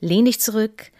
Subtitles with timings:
[0.00, 0.90] Lehn dich zurück,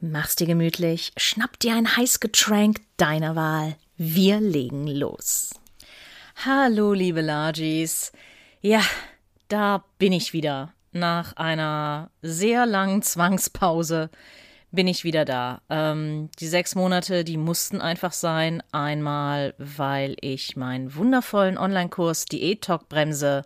[0.00, 3.76] mach's dir gemütlich, schnapp dir ein Heißgetränk deiner Wahl.
[3.96, 5.50] Wir legen los.
[6.44, 8.12] Hallo, liebe Largies.
[8.60, 8.82] Ja,
[9.48, 10.72] da bin ich wieder.
[10.92, 14.10] Nach einer sehr langen Zwangspause
[14.72, 15.60] bin ich wieder da.
[15.70, 18.62] Ähm, die sechs Monate, die mussten einfach sein.
[18.72, 23.42] Einmal, weil ich meinen wundervollen Online-Kurs Diät Talk Bremse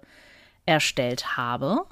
[0.64, 1.84] erstellt habe.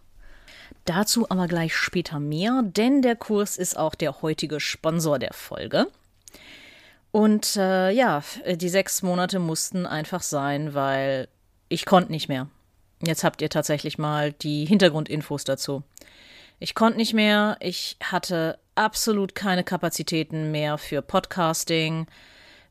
[0.84, 5.86] Dazu aber gleich später mehr, denn der Kurs ist auch der heutige Sponsor der Folge.
[7.10, 11.28] Und äh, ja, die sechs Monate mussten einfach sein, weil
[11.68, 12.48] ich konnte nicht mehr.
[13.00, 15.84] Jetzt habt ihr tatsächlich mal die Hintergrundinfos dazu.
[16.58, 22.06] Ich konnte nicht mehr, ich hatte absolut keine Kapazitäten mehr für Podcasting.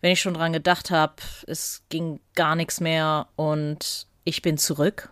[0.02, 1.16] Wenn ich schon dran gedacht habe,
[1.48, 5.10] es ging gar nichts mehr und ich bin zurück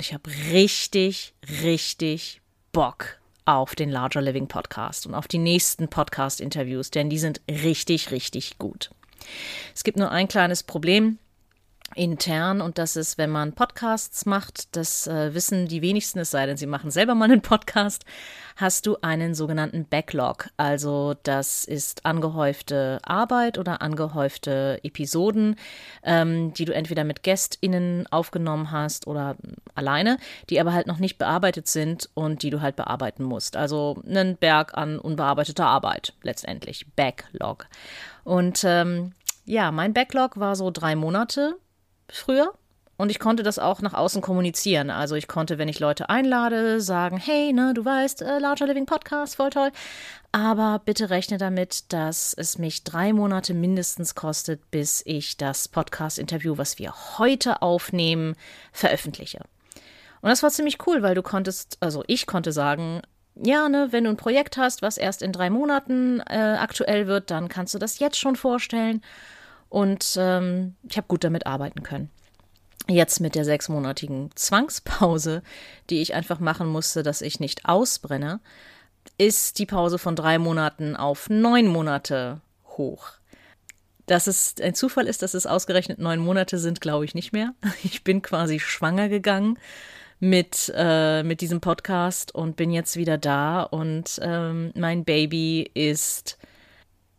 [0.00, 2.40] und ich habe richtig, richtig
[2.72, 8.10] Bock auf den Larger Living Podcast und auf die nächsten Podcast-Interviews, denn die sind richtig,
[8.10, 8.88] richtig gut.
[9.74, 11.18] Es gibt nur ein kleines Problem
[11.96, 16.46] intern und das ist, wenn man Podcasts macht, das äh, wissen die wenigsten, es sei
[16.46, 18.04] denn, sie machen selber mal einen Podcast,
[18.56, 20.50] hast du einen sogenannten Backlog.
[20.56, 25.56] Also das ist angehäufte Arbeit oder angehäufte Episoden,
[26.04, 29.36] ähm, die du entweder mit GästInnen aufgenommen hast oder
[29.74, 33.56] alleine, die aber halt noch nicht bearbeitet sind und die du halt bearbeiten musst.
[33.56, 36.86] Also einen Berg an unbearbeiteter Arbeit letztendlich.
[36.94, 37.66] Backlog.
[38.22, 39.12] Und ähm,
[39.44, 41.56] ja, mein Backlog war so drei Monate
[42.12, 42.52] früher.
[43.00, 44.90] Und ich konnte das auch nach außen kommunizieren.
[44.90, 48.84] Also ich konnte, wenn ich Leute einlade, sagen, hey, ne, du weißt, äh, Larger Living
[48.84, 49.70] Podcast, voll toll.
[50.32, 56.58] Aber bitte rechne damit, dass es mich drei Monate mindestens kostet, bis ich das Podcast-Interview,
[56.58, 58.36] was wir heute aufnehmen,
[58.70, 59.38] veröffentliche.
[60.20, 63.00] Und das war ziemlich cool, weil du konntest, also ich konnte sagen,
[63.34, 67.30] ja, ne, wenn du ein Projekt hast, was erst in drei Monaten äh, aktuell wird,
[67.30, 69.02] dann kannst du das jetzt schon vorstellen.
[69.70, 72.10] Und ähm, ich habe gut damit arbeiten können.
[72.88, 75.42] Jetzt mit der sechsmonatigen Zwangspause,
[75.88, 78.40] die ich einfach machen musste, dass ich nicht ausbrenne,
[79.16, 82.40] ist die Pause von drei Monaten auf neun Monate
[82.76, 83.12] hoch.
[84.06, 87.54] Dass es ein Zufall ist, dass es ausgerechnet neun Monate sind, glaube ich nicht mehr.
[87.84, 89.56] Ich bin quasi schwanger gegangen
[90.18, 96.38] mit, äh, mit diesem Podcast und bin jetzt wieder da und ähm, mein Baby ist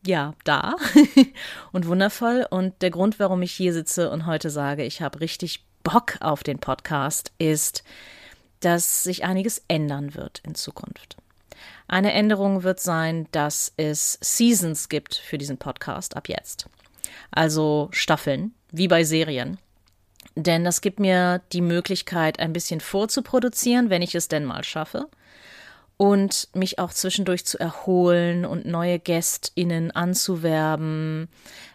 [0.06, 0.76] ja, da
[1.72, 2.46] und wundervoll.
[2.50, 6.44] Und der Grund, warum ich hier sitze und heute sage, ich habe richtig Bock auf
[6.44, 7.84] den Podcast, ist,
[8.60, 11.18] dass sich einiges ändern wird in Zukunft.
[11.88, 16.68] Eine Änderung wird sein, dass es Seasons gibt für diesen Podcast ab jetzt.
[17.32, 19.58] Also Staffeln, wie bei Serien.
[20.36, 25.10] Denn das gibt mir die Möglichkeit, ein bisschen vorzuproduzieren, wenn ich es denn mal schaffe
[26.02, 31.30] und mich auch zwischendurch zu erholen und neue GästInnen anzuwerben,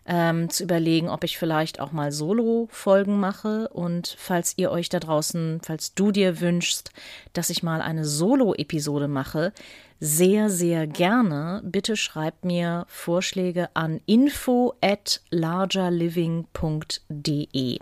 [0.04, 3.68] ähm, zu überlegen, ob ich vielleicht auch mal Solo-Folgen mache.
[3.68, 6.90] Und falls ihr euch da draußen, falls du dir wünschst,
[7.34, 9.52] dass ich mal eine Solo-Episode mache,
[10.00, 11.62] sehr, sehr gerne.
[11.64, 17.78] Bitte schreibt mir Vorschläge an info at largerliving.de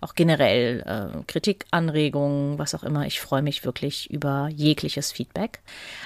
[0.00, 3.06] auch generell äh, Kritik, Anregungen, was auch immer.
[3.06, 5.60] Ich freue mich wirklich über jegliches Feedback.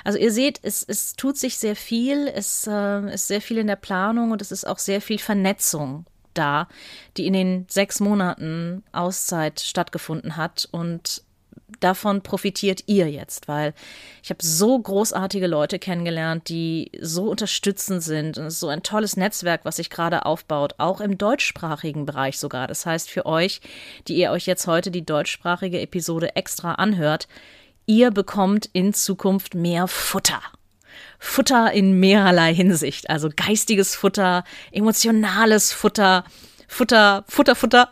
[0.04, 3.66] Also ihr seht, es, es tut sich sehr viel, es äh, ist sehr viel in
[3.66, 6.68] der Planung und es ist auch sehr viel Vernetzung da,
[7.16, 11.22] die in den sechs Monaten Auszeit stattgefunden hat und
[11.80, 13.74] davon profitiert ihr jetzt, weil
[14.22, 19.64] ich habe so großartige Leute kennengelernt, die so unterstützend sind und so ein tolles Netzwerk,
[19.64, 22.66] was sich gerade aufbaut, auch im deutschsprachigen Bereich sogar.
[22.66, 23.60] Das heißt für euch,
[24.08, 27.28] die ihr euch jetzt heute die deutschsprachige Episode extra anhört,
[27.86, 30.40] ihr bekommt in Zukunft mehr Futter.
[31.18, 36.24] Futter in mehrerlei Hinsicht, also geistiges Futter, emotionales Futter,
[36.72, 37.90] Futter, Futter, Futter.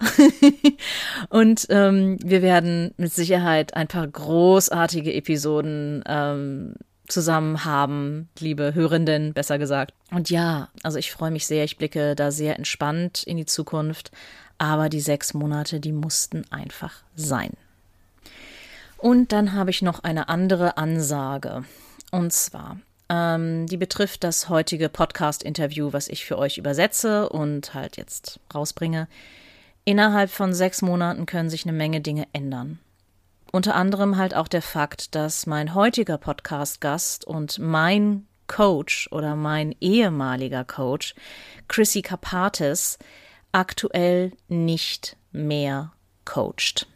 [1.31, 6.75] und ähm, wir werden mit Sicherheit ein paar großartige Episoden ähm,
[7.09, 9.95] zusammen haben, liebe Hörenden, besser gesagt.
[10.13, 14.13] Und ja, also ich freue mich sehr, ich blicke da sehr entspannt in die Zukunft,
[14.59, 17.51] aber die sechs Monate, die mussten einfach sein.
[18.97, 21.65] Und dann habe ich noch eine andere Ansage.
[22.13, 27.97] Und zwar, ähm, die betrifft das heutige Podcast-Interview, was ich für euch übersetze und halt
[27.97, 29.09] jetzt rausbringe.
[29.85, 32.79] Innerhalb von sechs Monaten können sich eine Menge Dinge ändern.
[33.51, 39.75] Unter anderem halt auch der Fakt, dass mein heutiger Podcast-Gast und mein Coach oder mein
[39.81, 41.15] ehemaliger Coach,
[41.69, 42.99] Chrissy Kapatis,
[43.53, 45.93] aktuell nicht mehr
[46.25, 46.87] coacht.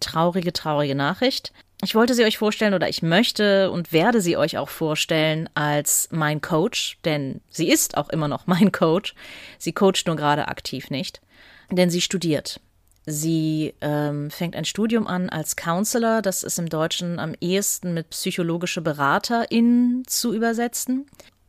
[0.00, 1.52] Traurige, traurige Nachricht.
[1.84, 6.08] Ich wollte sie euch vorstellen oder ich möchte und werde sie euch auch vorstellen als
[6.12, 9.14] mein Coach, denn sie ist auch immer noch mein Coach.
[9.58, 11.20] Sie coacht nur gerade aktiv nicht,
[11.70, 12.60] denn sie studiert.
[13.04, 18.10] Sie ähm, fängt ein Studium an als Counselor, das ist im Deutschen am ehesten mit
[18.10, 21.06] psychologische BeraterInnen zu übersetzen.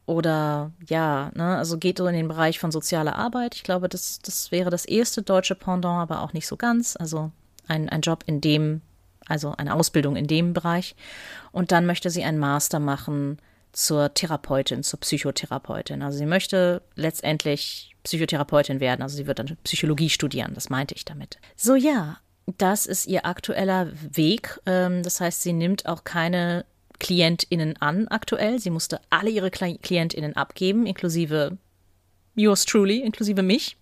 [0.08, 3.54] Oder ja, ne, also geht so in den Bereich von sozialer Arbeit.
[3.54, 6.98] Ich glaube, das, das wäre das erste deutsche Pendant, aber auch nicht so ganz.
[7.00, 7.32] Also
[7.68, 8.82] ein, ein Job in dem,
[9.28, 10.96] also eine Ausbildung in dem Bereich.
[11.52, 13.38] Und dann möchte sie einen Master machen
[13.72, 16.02] zur Therapeutin, zur Psychotherapeutin.
[16.02, 19.02] Also sie möchte letztendlich Psychotherapeutin werden.
[19.02, 20.54] Also sie wird dann Psychologie studieren.
[20.54, 21.38] Das meinte ich damit.
[21.56, 22.18] So ja,
[22.58, 24.60] das ist ihr aktueller Weg.
[24.66, 26.66] Ähm, das heißt, sie nimmt auch keine
[27.00, 28.60] KlientInnen an aktuell.
[28.60, 31.58] Sie musste alle ihre KlientInnen abgeben, inklusive
[32.36, 33.78] yours truly, inklusive mich.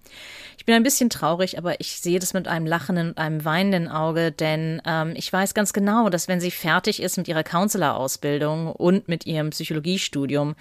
[0.62, 3.88] Ich bin ein bisschen traurig, aber ich sehe das mit einem lachenden und einem weinenden
[3.88, 8.72] Auge, denn ähm, ich weiß ganz genau, dass wenn sie fertig ist mit ihrer Counselor-Ausbildung
[8.72, 10.54] und mit ihrem Psychologiestudium,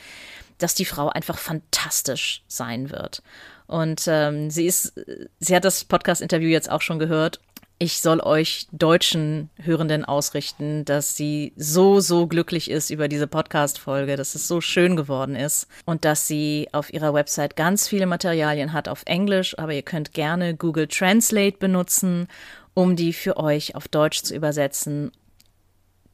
[0.56, 3.22] dass die Frau einfach fantastisch sein wird.
[3.66, 4.98] Und ähm, sie ist,
[5.38, 7.38] sie hat das Podcast-Interview jetzt auch schon gehört
[7.82, 14.16] ich soll euch deutschen Hörenden ausrichten, dass sie so, so glücklich ist über diese Podcast-Folge,
[14.16, 18.74] dass es so schön geworden ist und dass sie auf ihrer Website ganz viele Materialien
[18.74, 22.28] hat auf Englisch, aber ihr könnt gerne Google Translate benutzen,
[22.74, 25.10] um die für euch auf Deutsch zu übersetzen.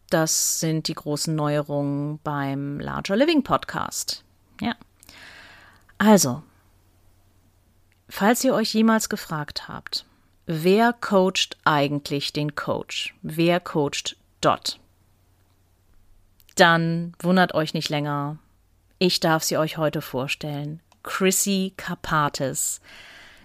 [0.09, 4.23] Das sind die großen Neuerungen beim Larger Living Podcast.
[4.61, 4.77] Ja.
[5.99, 6.45] Also,
[8.09, 10.06] falls ihr euch jemals gefragt habt,
[10.47, 13.15] wer coacht eigentlich den Coach?
[13.23, 14.79] Wer coacht dort?
[16.55, 18.39] Dann wundert euch nicht länger.
[18.99, 20.81] Ich darf sie euch heute vorstellen.
[21.03, 22.81] Chrissy Kapatis.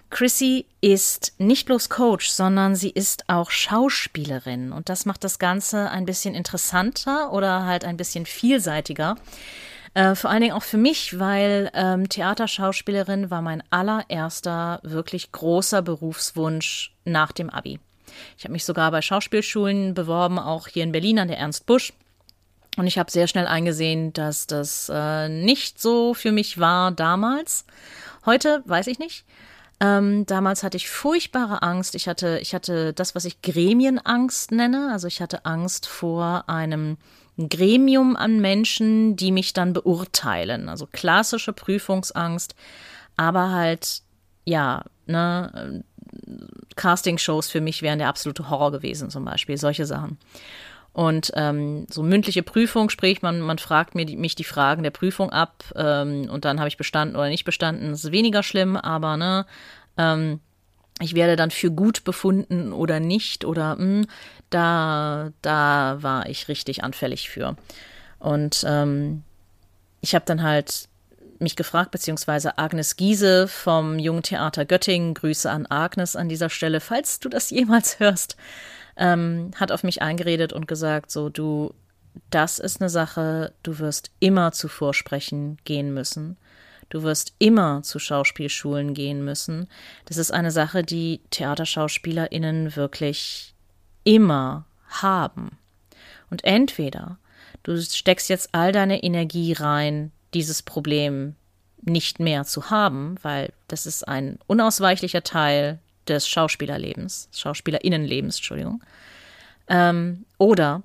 [0.09, 4.71] Chrissy ist nicht bloß Coach, sondern sie ist auch Schauspielerin.
[4.71, 9.15] Und das macht das Ganze ein bisschen interessanter oder halt ein bisschen vielseitiger.
[9.93, 15.81] Äh, vor allen Dingen auch für mich, weil ähm, Theaterschauspielerin war mein allererster wirklich großer
[15.81, 17.79] Berufswunsch nach dem Abi.
[18.37, 21.93] Ich habe mich sogar bei Schauspielschulen beworben, auch hier in Berlin an der Ernst Busch.
[22.77, 27.65] Und ich habe sehr schnell eingesehen, dass das äh, nicht so für mich war damals.
[28.25, 29.25] Heute weiß ich nicht.
[29.81, 31.95] Ähm, damals hatte ich furchtbare Angst.
[31.95, 34.89] Ich hatte, ich hatte das, was ich Gremienangst nenne.
[34.93, 36.97] Also ich hatte Angst vor einem
[37.37, 40.69] ein Gremium an Menschen, die mich dann beurteilen.
[40.69, 42.55] Also klassische Prüfungsangst,
[43.17, 44.01] aber halt,
[44.45, 45.83] ja, ne,
[46.75, 50.17] Castingshows für mich wären der absolute Horror gewesen, zum Beispiel, solche Sachen.
[50.93, 54.91] Und ähm, so mündliche Prüfung, sprich, man, man fragt mir die, mich die Fragen der
[54.91, 57.91] Prüfung ab ähm, und dann habe ich bestanden oder nicht bestanden.
[57.91, 59.45] Das ist weniger schlimm, aber ne,
[59.97, 60.41] ähm,
[61.01, 64.07] ich werde dann für gut befunden oder nicht oder mh, hm,
[64.49, 67.55] da, da war ich richtig anfällig für.
[68.19, 69.23] Und ähm,
[70.01, 70.89] ich habe dann halt
[71.39, 76.79] mich gefragt, beziehungsweise Agnes Giese vom Jungen Theater Göttingen, Grüße an Agnes an dieser Stelle,
[76.79, 78.37] falls du das jemals hörst,
[78.95, 81.73] ähm, hat auf mich eingeredet und gesagt, so du,
[82.29, 86.37] das ist eine Sache, du wirst immer zu Vorsprechen gehen müssen.
[86.91, 89.67] Du wirst immer zu Schauspielschulen gehen müssen.
[90.05, 93.55] Das ist eine Sache, die TheaterschauspielerInnen wirklich
[94.03, 95.57] immer haben.
[96.29, 97.17] Und entweder
[97.63, 101.35] du steckst jetzt all deine Energie rein, dieses Problem
[101.81, 105.79] nicht mehr zu haben, weil das ist ein unausweichlicher Teil
[106.09, 108.83] des Schauspielerlebens, Schauspielerinnenlebens, Entschuldigung.
[109.69, 110.83] Ähm, oder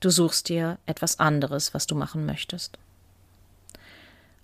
[0.00, 2.78] du suchst dir etwas anderes, was du machen möchtest.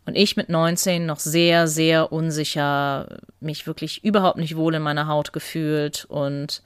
[0.06, 5.06] Und ich mit 19 noch sehr, sehr unsicher, mich wirklich überhaupt nicht wohl in meiner
[5.06, 6.62] Haut gefühlt und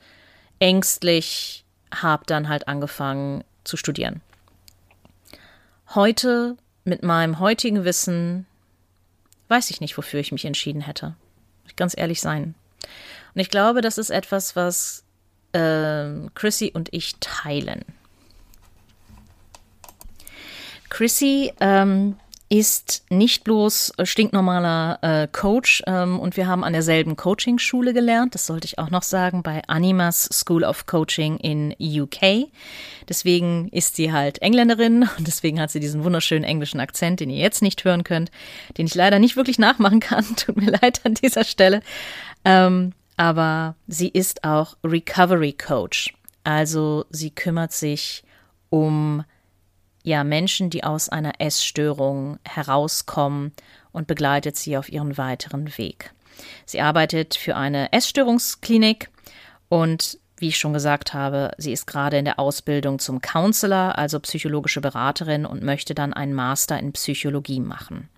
[0.61, 4.21] ängstlich habe dann halt angefangen zu studieren.
[5.95, 8.47] Heute, mit meinem heutigen Wissen,
[9.49, 11.15] weiß ich nicht, wofür ich mich entschieden hätte.
[11.77, 12.55] ganz ehrlich sein.
[13.35, 15.05] Und ich glaube, das ist etwas, was
[15.53, 17.85] äh, Chrissy und ich teilen.
[20.89, 22.17] Chrissy ähm,
[22.51, 28.47] ist nicht bloß stinknormaler äh, Coach ähm, und wir haben an derselben Coaching-Schule gelernt, das
[28.47, 32.49] sollte ich auch noch sagen, bei Animas School of Coaching in UK.
[33.09, 37.41] Deswegen ist sie halt Engländerin und deswegen hat sie diesen wunderschönen englischen Akzent, den ihr
[37.41, 38.31] jetzt nicht hören könnt,
[38.77, 40.25] den ich leider nicht wirklich nachmachen kann.
[40.37, 41.81] Tut mir leid an dieser Stelle.
[42.45, 46.15] Ähm, aber sie ist auch Recovery Coach.
[46.43, 48.23] Also sie kümmert sich
[48.69, 49.25] um
[50.05, 53.53] ja Menschen, die aus einer Essstörung herauskommen
[53.91, 56.13] und begleitet sie auf ihren weiteren Weg.
[56.67, 59.11] Sie arbeitet für eine Essstörungsklinik
[59.69, 64.21] und wie ich schon gesagt habe, sie ist gerade in der Ausbildung zum Counselor, also
[64.21, 68.09] psychologische Beraterin und möchte dann einen Master in Psychologie machen.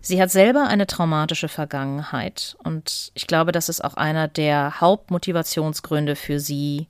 [0.00, 6.16] Sie hat selber eine traumatische Vergangenheit und ich glaube, das ist auch einer der Hauptmotivationsgründe
[6.16, 6.88] für sie,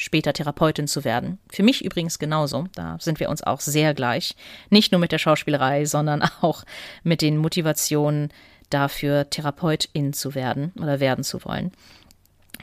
[0.00, 1.38] später Therapeutin zu werden.
[1.50, 2.66] Für mich übrigens genauso.
[2.74, 4.34] Da sind wir uns auch sehr gleich.
[4.70, 6.64] Nicht nur mit der Schauspielerei, sondern auch
[7.02, 8.32] mit den Motivationen
[8.70, 11.72] dafür, Therapeutin zu werden oder werden zu wollen.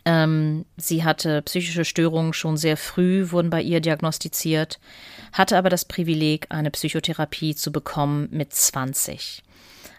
[0.05, 4.79] Ähm, sie hatte psychische Störungen schon sehr früh, wurden bei ihr diagnostiziert,
[5.33, 9.43] hatte aber das Privileg, eine Psychotherapie zu bekommen mit 20.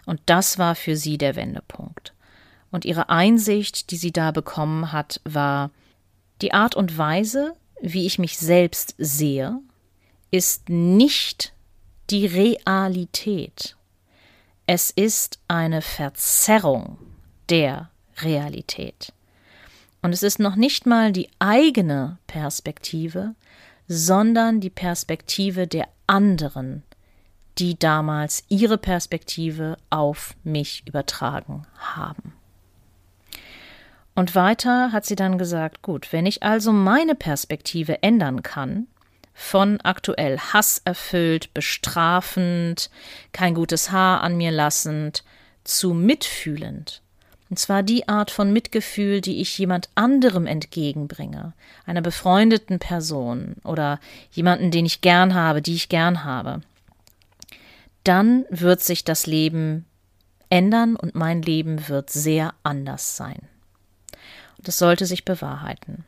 [0.05, 2.13] Und das war für sie der Wendepunkt.
[2.71, 5.71] Und ihre Einsicht, die sie da bekommen hat, war,
[6.41, 9.59] die Art und Weise, wie ich mich selbst sehe,
[10.31, 11.53] ist nicht
[12.09, 13.75] die Realität.
[14.65, 16.97] Es ist eine Verzerrung
[17.49, 17.89] der
[18.21, 19.13] Realität.
[20.01, 23.35] Und es ist noch nicht mal die eigene Perspektive,
[23.87, 26.83] sondern die Perspektive der anderen,
[27.57, 32.33] die damals ihre Perspektive auf mich übertragen haben.
[34.15, 38.87] Und weiter hat sie dann gesagt, gut, wenn ich also meine Perspektive ändern kann,
[39.33, 42.89] von aktuell hasserfüllt, bestrafend,
[43.31, 45.23] kein gutes Haar an mir lassend,
[45.63, 47.01] zu mitfühlend.
[47.49, 51.53] Und zwar die Art von Mitgefühl, die ich jemand anderem entgegenbringe,
[51.85, 53.99] einer befreundeten Person oder
[54.31, 56.61] jemanden, den ich gern habe, die ich gern habe.
[58.03, 59.85] Dann wird sich das Leben
[60.49, 63.39] ändern und mein Leben wird sehr anders sein.
[64.63, 66.05] Das sollte sich bewahrheiten.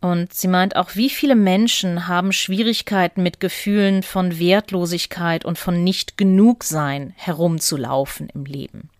[0.00, 5.82] Und sie meint auch, wie viele Menschen haben Schwierigkeiten mit Gefühlen von Wertlosigkeit und von
[5.84, 8.90] Nicht-Genug-Sein herumzulaufen im Leben.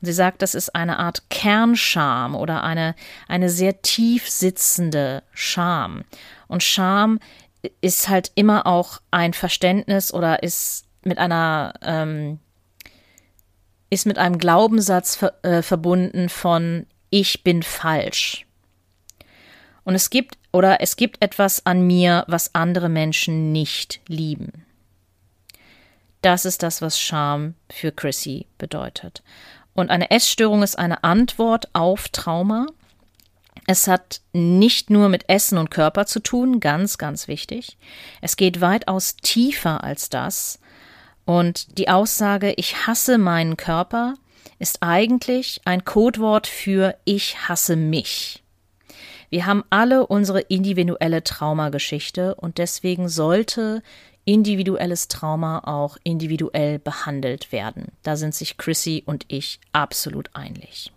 [0.00, 2.94] Und sie sagt, das ist eine Art Kernscham oder eine,
[3.28, 6.04] eine sehr tief sitzende Scham.
[6.48, 7.18] Und Scham
[7.80, 12.38] ist halt immer auch ein Verständnis oder ist mit einer ähm,
[13.90, 18.46] ist mit einem Glaubenssatz ver äh, verbunden von ich bin falsch.
[19.84, 24.64] Und es gibt oder es gibt etwas an mir, was andere Menschen nicht lieben.
[26.22, 29.22] Das ist das, was Scham für Chrissy bedeutet.
[29.74, 32.66] Und eine Essstörung ist eine Antwort auf Trauma.
[33.66, 37.78] Es hat nicht nur mit Essen und Körper zu tun, ganz, ganz wichtig.
[38.20, 40.58] Es geht weitaus tiefer als das.
[41.24, 44.14] Und die Aussage, ich hasse meinen Körper,
[44.60, 48.42] ist eigentlich ein Codewort für Ich hasse mich.
[49.30, 53.82] Wir haben alle unsere individuelle Traumageschichte und deswegen sollte
[54.24, 57.86] individuelles Trauma auch individuell behandelt werden.
[58.02, 60.92] Da sind sich Chrissy und ich absolut einig.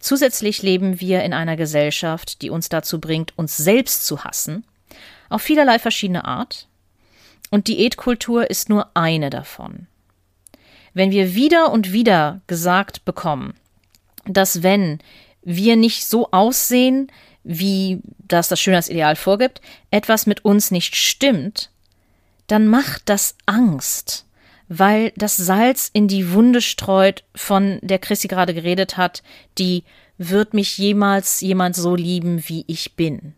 [0.00, 4.64] Zusätzlich leben wir in einer Gesellschaft, die uns dazu bringt, uns selbst zu hassen,
[5.28, 6.66] auf vielerlei verschiedene Art.
[7.50, 9.86] Und Diätkultur ist nur eine davon
[10.94, 13.54] wenn wir wieder und wieder gesagt bekommen,
[14.26, 14.98] dass wenn
[15.42, 17.10] wir nicht so aussehen,
[17.42, 21.70] wie das das Schönheitsideal vorgibt, etwas mit uns nicht stimmt,
[22.46, 24.26] dann macht das Angst,
[24.68, 29.22] weil das Salz in die Wunde streut, von der Chrissy gerade geredet hat,
[29.58, 29.84] die
[30.18, 33.34] wird mich jemals jemand so lieben, wie ich bin.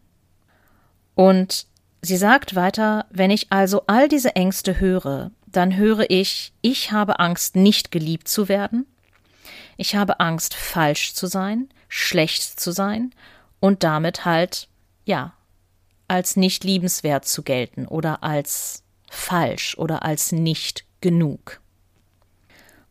[1.15, 1.67] Und
[2.01, 7.21] sie sagt weiter, wenn ich also all diese Ängste höre, dann höre ich, ich habe
[7.21, 8.87] Angst, nicht geliebt zu werden,
[9.77, 13.13] ich habe Angst, falsch zu sein, schlecht zu sein
[13.61, 14.69] und damit halt,
[15.05, 15.35] ja,
[16.09, 21.61] als nicht liebenswert zu gelten oder als falsch oder als nicht genug.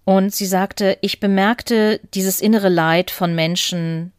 [0.04, 4.12] Und sie sagte, ich bemerkte dieses innere Leid von Menschen,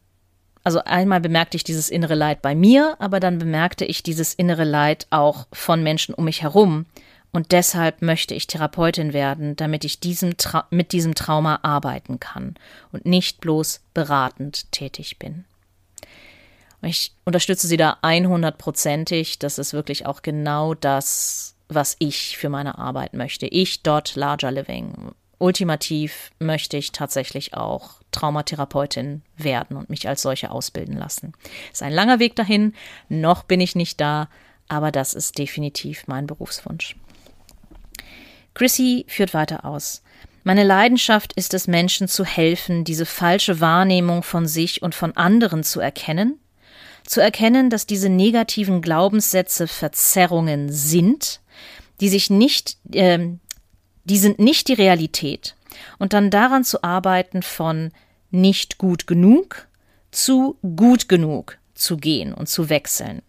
[0.63, 4.63] also einmal bemerkte ich dieses innere Leid bei mir, aber dann bemerkte ich dieses innere
[4.63, 6.85] Leid auch von Menschen um mich herum,
[7.33, 10.35] Und deshalb möchte ich Therapeutin werden, damit ich diesem
[10.69, 12.55] mit diesem Trauma arbeiten kann
[12.91, 15.43] und nicht bloß beratend tätig bin.
[16.83, 19.39] Ich unterstütze sie da 100%ig.
[19.39, 23.47] Das ist wirklich auch genau das, was ich für meine Arbeit möchte.
[23.47, 25.13] Ich dort Larger Living.
[25.39, 31.33] Ultimativ möchte ich tatsächlich auch Traumatherapeutin werden und mich als solche ausbilden lassen.
[31.71, 32.73] Ist ein langer Weg dahin.
[33.09, 34.29] Noch bin ich nicht da,
[34.67, 36.95] aber das ist definitiv mein Berufswunsch.
[38.53, 40.01] Chrissy führt weiter aus.
[40.43, 45.63] Meine Leidenschaft ist es, Menschen zu helfen, diese falsche Wahrnehmung von sich und von anderen
[45.63, 46.39] zu erkennen,
[47.05, 51.39] zu erkennen, dass diese negativen Glaubenssätze Verzerrungen sind,
[52.01, 53.29] die sich nicht, äh,
[54.03, 55.55] die sind nicht die Realität,
[55.97, 57.91] und dann daran zu arbeiten, von
[58.31, 59.67] nicht gut genug
[60.11, 63.21] zu gut genug zu gehen und zu wechseln.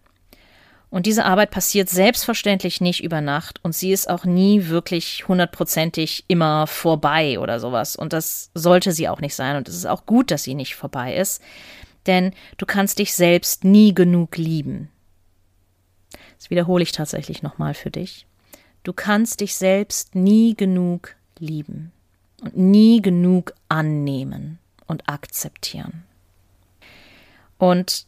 [0.95, 6.23] Und diese Arbeit passiert selbstverständlich nicht über Nacht und sie ist auch nie wirklich hundertprozentig
[6.29, 7.97] immer vorbei oder sowas.
[7.97, 10.75] Und das sollte sie auch nicht sein und es ist auch gut, dass sie nicht
[10.75, 11.41] vorbei ist,
[12.05, 14.89] denn du kannst dich selbst nie genug lieben.
[16.39, 18.25] Das wiederhole ich tatsächlich nochmal für dich.
[18.83, 21.91] Du kannst dich selbst nie genug lieben
[22.41, 26.05] und nie genug annehmen und akzeptieren.
[27.57, 28.05] Und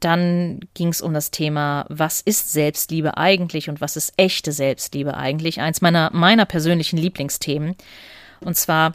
[0.00, 5.14] dann ging es um das Thema, was ist Selbstliebe eigentlich und was ist echte Selbstliebe
[5.14, 5.60] eigentlich?
[5.60, 7.76] Eins meiner, meiner persönlichen Lieblingsthemen.
[8.40, 8.94] Und zwar,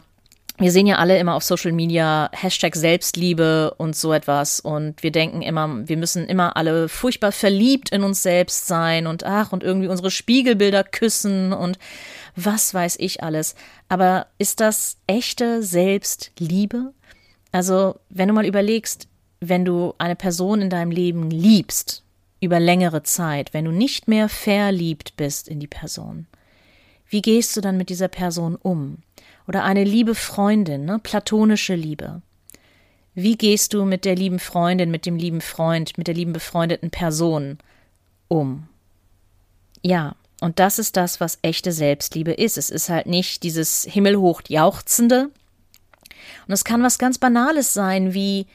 [0.58, 4.60] wir sehen ja alle immer auf Social Media Hashtag Selbstliebe und so etwas.
[4.60, 9.24] Und wir denken immer, wir müssen immer alle furchtbar verliebt in uns selbst sein und
[9.24, 11.78] ach, und irgendwie unsere Spiegelbilder küssen und
[12.36, 13.54] was weiß ich alles.
[13.88, 16.92] Aber ist das echte Selbstliebe?
[17.52, 19.08] Also, wenn du mal überlegst,
[19.40, 22.02] wenn du eine Person in deinem Leben liebst,
[22.40, 26.26] über längere Zeit, wenn du nicht mehr verliebt bist in die Person,
[27.08, 28.98] wie gehst du dann mit dieser Person um?
[29.48, 31.00] Oder eine liebe Freundin, ne?
[31.02, 32.22] platonische Liebe.
[33.14, 36.90] Wie gehst du mit der lieben Freundin, mit dem lieben Freund, mit der lieben befreundeten
[36.90, 37.58] Person
[38.28, 38.68] um?
[39.82, 42.56] Ja, und das ist das, was echte Selbstliebe ist.
[42.56, 45.30] Es ist halt nicht dieses himmelhoch jauchzende.
[46.46, 48.46] Und es kann was ganz Banales sein, wie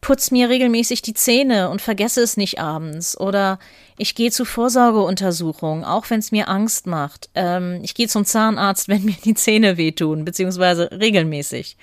[0.00, 3.18] putz mir regelmäßig die Zähne und vergesse es nicht abends.
[3.18, 3.58] Oder
[3.98, 7.30] ich gehe zu Vorsorgeuntersuchungen, auch wenn es mir Angst macht.
[7.34, 11.76] Ähm, ich gehe zum Zahnarzt, wenn mir die Zähne wehtun, beziehungsweise regelmäßig.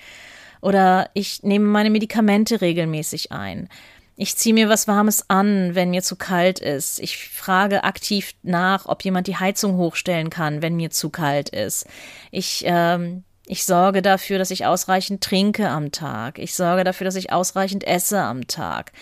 [0.60, 3.68] Oder ich nehme meine Medikamente regelmäßig ein.
[4.16, 7.00] Ich ziehe mir was Warmes an, wenn mir zu kalt ist.
[7.00, 11.86] Ich frage aktiv nach, ob jemand die Heizung hochstellen kann, wenn mir zu kalt ist.
[12.30, 16.38] Ich ähm, ich sorge dafür, dass ich ausreichend trinke am Tag.
[16.38, 18.92] Ich sorge dafür, dass ich ausreichend esse am Tag.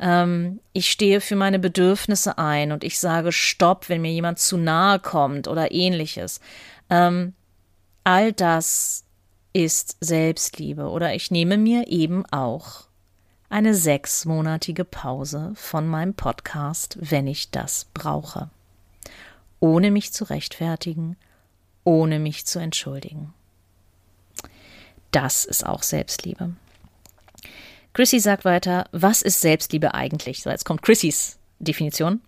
[0.00, 4.56] Ähm, ich stehe für meine Bedürfnisse ein und ich sage Stopp, wenn mir jemand zu
[4.56, 6.40] nahe kommt oder ähnliches.
[6.90, 7.34] Ähm,
[8.02, 9.04] all das
[9.52, 12.84] ist Selbstliebe oder ich nehme mir eben auch
[13.50, 18.50] eine sechsmonatige Pause von meinem Podcast, wenn ich das brauche.
[19.60, 21.16] Ohne mich zu rechtfertigen,
[21.84, 23.34] ohne mich zu entschuldigen.
[25.12, 26.54] Das ist auch Selbstliebe.
[27.92, 30.42] Chrissy sagt weiter, was ist Selbstliebe eigentlich?
[30.42, 32.20] So, jetzt kommt Chrissys Definition.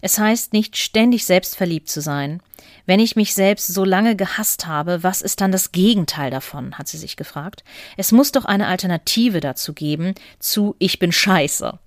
[0.00, 2.42] Es heißt nicht ständig selbstverliebt zu sein.
[2.86, 6.76] Wenn ich mich selbst so lange gehasst habe, was ist dann das Gegenteil davon?
[6.76, 7.62] hat sie sich gefragt.
[7.96, 11.78] Es muss doch eine Alternative dazu geben zu Ich bin scheiße.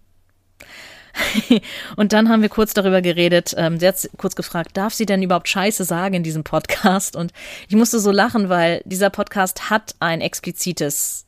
[1.95, 3.53] und dann haben wir kurz darüber geredet.
[3.57, 7.15] Ähm, sie hat kurz gefragt, darf sie denn überhaupt Scheiße sagen in diesem Podcast?
[7.15, 7.31] Und
[7.67, 11.25] ich musste so lachen, weil dieser Podcast hat ein explizites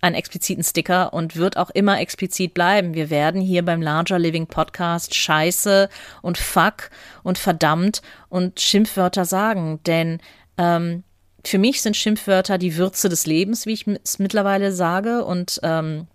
[0.00, 2.94] einen expliziten Sticker und wird auch immer explizit bleiben.
[2.94, 5.88] Wir werden hier beim Larger Living Podcast Scheiße
[6.22, 6.90] und Fuck
[7.24, 10.20] und verdammt und Schimpfwörter sagen, denn
[10.56, 11.02] ähm,
[11.44, 16.06] für mich sind Schimpfwörter die Würze des Lebens, wie ich es mittlerweile sage und ähm,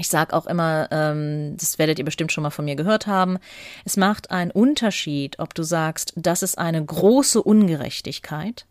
[0.00, 3.38] ich sage auch immer, ähm, das werdet ihr bestimmt schon mal von mir gehört haben,
[3.84, 8.66] es macht einen Unterschied, ob du sagst, das ist eine große Ungerechtigkeit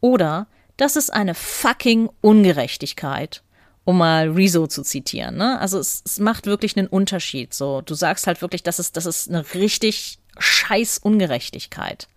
[0.00, 0.46] oder
[0.76, 3.42] das ist eine fucking Ungerechtigkeit,
[3.84, 5.36] um mal Rezo zu zitieren.
[5.36, 5.60] Ne?
[5.60, 7.54] Also es, es macht wirklich einen Unterschied.
[7.54, 12.08] So, du sagst halt wirklich, das ist, das ist eine richtig scheiß Ungerechtigkeit.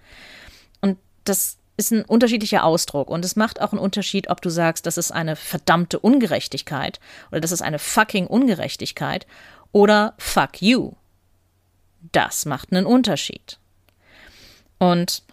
[0.82, 4.86] Und das ist ein unterschiedlicher Ausdruck und es macht auch einen Unterschied, ob du sagst,
[4.88, 7.00] das ist eine verdammte Ungerechtigkeit
[7.32, 9.28] oder das ist eine fucking Ungerechtigkeit
[9.72, 10.94] oder fuck you.
[12.12, 13.60] Das macht einen Unterschied.
[14.80, 15.24] Und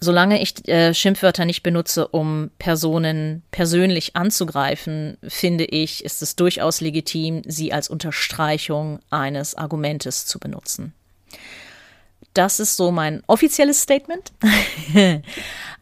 [0.00, 6.80] solange ich äh, Schimpfwörter nicht benutze, um Personen persönlich anzugreifen, finde ich, ist es durchaus
[6.80, 10.92] legitim, sie als Unterstreichung eines Argumentes zu benutzen.
[12.34, 14.32] Das ist so mein offizielles Statement.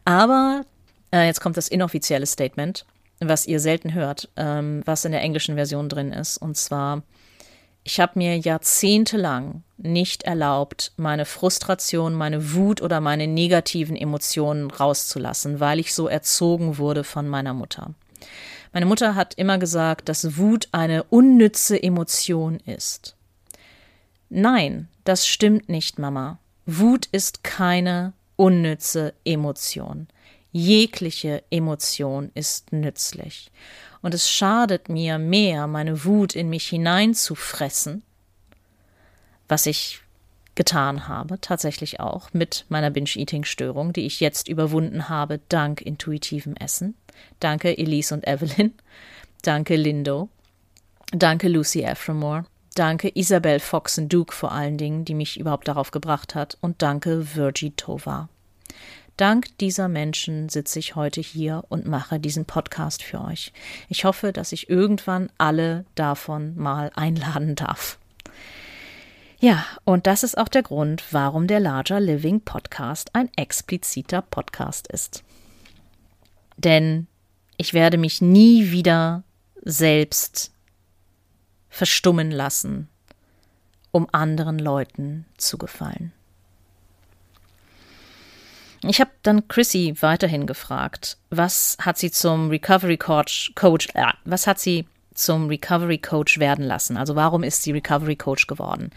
[0.05, 0.65] Aber
[1.11, 2.85] äh, jetzt kommt das inoffizielle Statement,
[3.19, 6.37] was ihr selten hört, ähm, was in der englischen Version drin ist.
[6.37, 7.03] Und zwar,
[7.83, 15.59] ich habe mir jahrzehntelang nicht erlaubt, meine Frustration, meine Wut oder meine negativen Emotionen rauszulassen,
[15.59, 17.93] weil ich so erzogen wurde von meiner Mutter.
[18.71, 23.15] Meine Mutter hat immer gesagt, dass Wut eine unnütze Emotion ist.
[24.29, 26.39] Nein, das stimmt nicht, Mama.
[26.65, 30.07] Wut ist keine unnütze Emotion.
[30.51, 33.51] Jegliche Emotion ist nützlich.
[34.01, 38.03] Und es schadet mir mehr, meine Wut in mich hineinzufressen,
[39.47, 40.01] was ich
[40.55, 46.95] getan habe, tatsächlich auch mit meiner Binge-Eating-Störung, die ich jetzt überwunden habe, dank intuitivem Essen.
[47.39, 48.73] Danke Elise und Evelyn.
[49.41, 50.29] Danke Lindo.
[51.11, 52.45] Danke Lucy Ephramore.
[52.75, 56.57] Danke Isabel Foxen Duke vor allen Dingen, die mich überhaupt darauf gebracht hat.
[56.59, 58.29] Und danke Virgie Tova.
[59.15, 63.53] Dank dieser Menschen sitze ich heute hier und mache diesen Podcast für euch.
[63.89, 67.99] Ich hoffe, dass ich irgendwann alle davon mal einladen darf.
[69.39, 74.87] Ja, und das ist auch der Grund, warum der Larger Living Podcast ein expliziter Podcast
[74.87, 75.23] ist.
[76.57, 77.05] Denn
[77.57, 79.23] ich werde mich nie wieder
[79.63, 80.51] selbst
[81.73, 82.87] verstummen lassen,
[83.91, 86.13] um anderen Leuten zu gefallen.
[88.83, 94.45] Ich habe dann Chrissy weiterhin gefragt, was hat sie zum Recovery Coach, Coach äh, was
[94.45, 96.97] hat sie zum Recovery Coach werden lassen?
[96.97, 98.91] Also warum ist sie Recovery Coach geworden?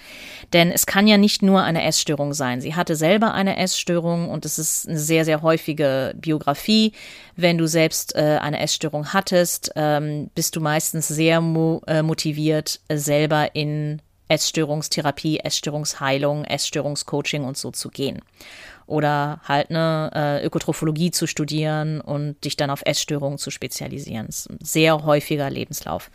[0.52, 2.60] Denn es kann ja nicht nur eine Essstörung sein.
[2.60, 6.92] Sie hatte selber eine Essstörung und es ist eine sehr, sehr häufige Biografie.
[7.36, 12.80] Wenn du selbst äh, eine Essstörung hattest, ähm, bist du meistens sehr mo äh, motiviert,
[12.88, 18.22] äh, selber in Essstörungstherapie, Essstörungsheilung, Essstörungscoaching und so zu gehen
[18.86, 24.26] oder halt eine äh, Ökotrophologie zu studieren und dich dann auf Essstörungen zu spezialisieren.
[24.26, 26.10] Das ist ein sehr häufiger Lebenslauf.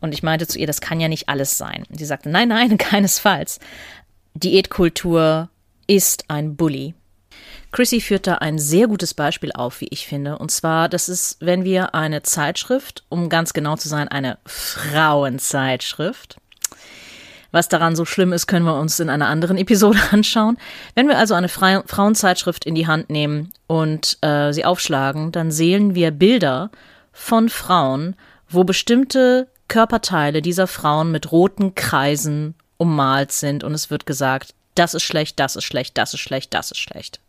[0.00, 1.84] Und ich meinte zu ihr, das kann ja nicht alles sein.
[1.88, 3.60] Und sie sagte, nein, nein, keinesfalls.
[4.34, 5.50] Diätkultur
[5.86, 6.94] ist ein Bully.
[7.72, 10.38] Chrissy führt da ein sehr gutes Beispiel auf, wie ich finde.
[10.38, 16.38] Und zwar, das ist, wenn wir eine Zeitschrift, um ganz genau zu sein, eine Frauenzeitschrift,
[17.52, 20.56] was daran so schlimm ist, können wir uns in einer anderen Episode anschauen.
[20.94, 25.50] Wenn wir also eine Fre Frauenzeitschrift in die Hand nehmen und äh, sie aufschlagen, dann
[25.50, 26.70] sehen wir Bilder
[27.12, 28.16] von Frauen,
[28.48, 34.94] wo bestimmte Körperteile dieser Frauen mit roten Kreisen ummalt sind und es wird gesagt, das
[34.94, 37.20] ist schlecht, das ist schlecht, das ist schlecht, das ist schlecht.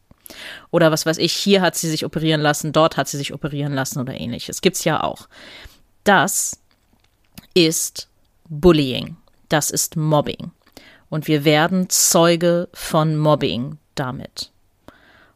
[0.71, 3.73] Oder was weiß ich, hier hat sie sich operieren lassen, dort hat sie sich operieren
[3.73, 4.62] lassen oder ähnliches.
[4.62, 5.27] Gibt's ja auch.
[6.03, 6.57] Das
[7.53, 8.07] ist
[8.47, 9.17] Bullying.
[9.51, 10.51] Das ist Mobbing.
[11.09, 14.49] Und wir werden Zeuge von Mobbing damit.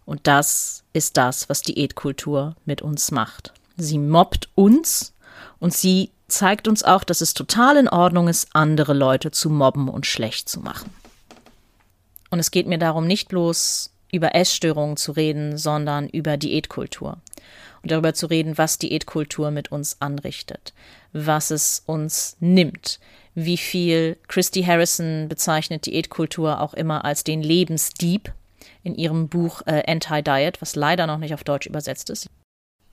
[0.05, 3.51] Und das ist das, was Diätkultur mit uns macht.
[3.75, 5.13] Sie mobbt uns
[5.59, 9.89] und sie zeigt uns auch, dass es total in Ordnung ist, andere Leute zu mobben
[9.89, 10.91] und schlecht zu machen.
[12.29, 17.17] Und es geht mir darum, nicht bloß über Essstörungen zu reden, sondern über Diätkultur.
[17.83, 20.73] Und darüber zu reden, was Diätkultur mit uns anrichtet,
[21.11, 22.99] was es uns nimmt,
[23.35, 28.33] wie viel Christy Harrison bezeichnet Diätkultur auch immer als den Lebensdieb
[28.83, 32.29] in ihrem Buch äh, Anti-Diet, was leider noch nicht auf Deutsch übersetzt ist.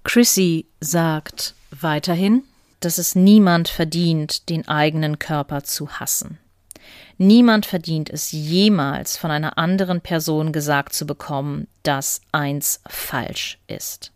[0.04, 2.42] Chrissy sagt weiterhin,
[2.80, 6.38] dass es niemand verdient, den eigenen Körper zu hassen.
[7.18, 14.10] Niemand verdient es jemals von einer anderen Person gesagt zu bekommen, dass eins falsch ist.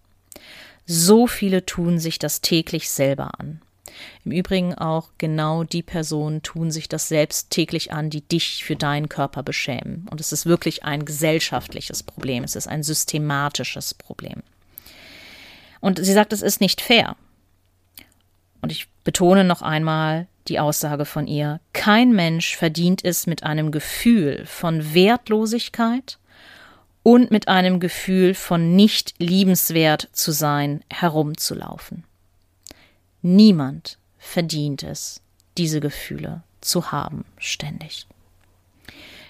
[0.86, 3.60] So viele tun sich das täglich selber an.
[4.24, 8.76] Im Übrigen auch genau die Personen tun sich das selbst täglich an, die dich für
[8.76, 10.06] deinen Körper beschämen.
[10.11, 12.44] Und es ist wirklich ein gesellschaftliches Problem.
[12.44, 14.42] Es ist ein systematisches Problem.
[15.80, 17.16] Und sie sagt, es ist nicht fair.
[18.62, 23.70] Und ich betone noch einmal die Aussage von ihr, kein Mensch verdient es mit einem
[23.70, 26.18] Gefühl von Wertlosigkeit
[27.02, 32.02] und mit einem Gefühl von nicht liebenswert zu sein herumzulaufen.
[33.28, 35.20] Niemand verdient es,
[35.58, 38.06] diese Gefühle zu haben, ständig.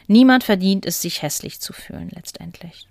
[0.06, 2.88] Niemand verdient es, sich hässlich zu fühlen, letztendlich.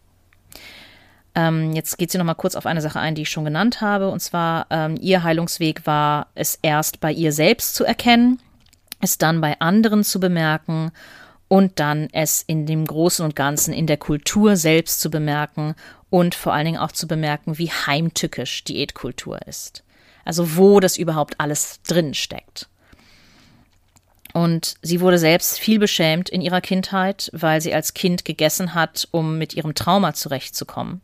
[1.35, 3.81] Ähm, jetzt geht sie noch mal kurz auf eine Sache ein, die ich schon genannt
[3.81, 4.09] habe.
[4.09, 8.41] Und zwar, ähm, ihr Heilungsweg war, es erst bei ihr selbst zu erkennen,
[8.99, 10.91] es dann bei anderen zu bemerken
[11.47, 15.75] und dann es in dem Großen und Ganzen in der Kultur selbst zu bemerken
[16.09, 19.84] und vor allen Dingen auch zu bemerken, wie heimtückisch Diätkultur ist.
[20.25, 22.67] Also wo das überhaupt alles drin steckt.
[24.33, 29.07] Und sie wurde selbst viel beschämt in ihrer Kindheit, weil sie als Kind gegessen hat,
[29.11, 30.99] um mit ihrem Trauma zurechtzukommen.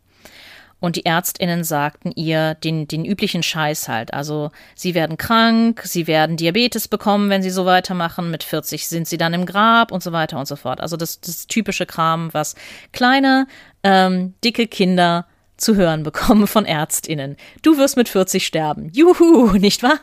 [0.81, 4.13] Und die Ärztinnen sagten ihr den, den üblichen Scheiß halt.
[4.15, 8.31] Also sie werden krank, sie werden Diabetes bekommen, wenn sie so weitermachen.
[8.31, 10.81] Mit 40 sind sie dann im Grab und so weiter und so fort.
[10.81, 12.55] Also das, das typische Kram, was
[12.91, 13.47] kleine,
[13.83, 15.27] ähm, dicke Kinder
[15.61, 17.37] zu hören bekommen von Ärztinnen.
[17.61, 18.89] Du wirst mit 40 sterben.
[18.93, 19.99] Juhu, nicht wahr?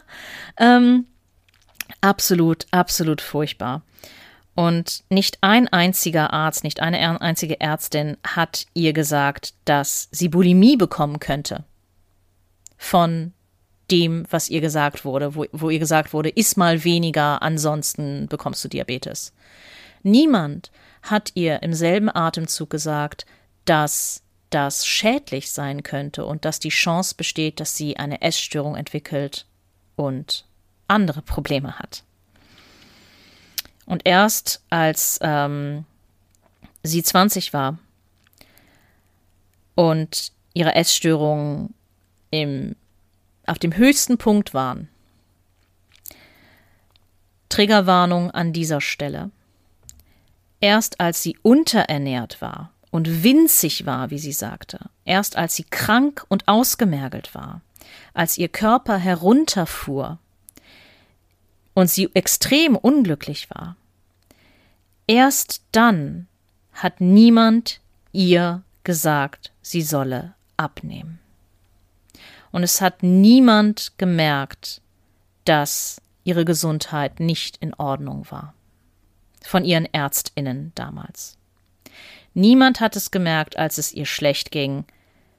[0.56, 1.06] Ähm,
[2.00, 3.82] absolut, absolut furchtbar.
[4.54, 10.76] Und nicht ein einziger Arzt, nicht eine einzige Ärztin hat ihr gesagt, dass sie Bulimie
[10.76, 11.64] bekommen könnte.
[12.76, 13.32] Von
[13.90, 18.64] dem, was ihr gesagt wurde, wo, wo ihr gesagt wurde, iss mal weniger, ansonsten bekommst
[18.64, 19.32] du Diabetes.
[20.02, 20.70] Niemand
[21.02, 23.26] hat ihr im selben Atemzug gesagt,
[23.64, 29.46] dass das schädlich sein könnte und dass die Chance besteht, dass sie eine Essstörung entwickelt
[29.96, 30.44] und
[30.86, 32.02] andere Probleme hat.
[33.86, 35.84] Und erst als ähm,
[36.82, 37.78] sie 20 war
[39.74, 41.74] und ihre Essstörungen
[42.30, 42.74] im,
[43.46, 44.88] auf dem höchsten Punkt waren,
[47.48, 49.30] Triggerwarnung an dieser Stelle.
[50.60, 56.24] Erst als sie unterernährt war und winzig war, wie sie sagte, erst als sie krank
[56.26, 57.60] und ausgemergelt war,
[58.12, 60.18] als ihr Körper herunterfuhr,
[61.74, 63.76] und sie extrem unglücklich war,
[65.06, 66.26] erst dann
[66.72, 67.80] hat niemand
[68.10, 71.20] ihr gesagt, sie solle abnehmen.
[72.50, 74.82] Und es hat niemand gemerkt,
[75.44, 78.54] dass ihre Gesundheit nicht in Ordnung war.
[79.44, 81.37] Von ihren Ärztinnen damals.
[82.38, 84.84] Niemand hat es gemerkt, als es ihr schlecht ging.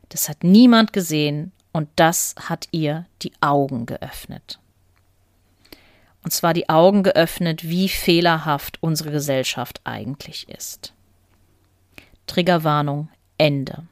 [0.09, 4.59] Das hat niemand gesehen und das hat ihr die Augen geöffnet
[6.23, 10.93] und zwar die Augen geöffnet, wie fehlerhaft unsere Gesellschaft eigentlich ist.
[12.27, 13.83] Triggerwarnung Ende.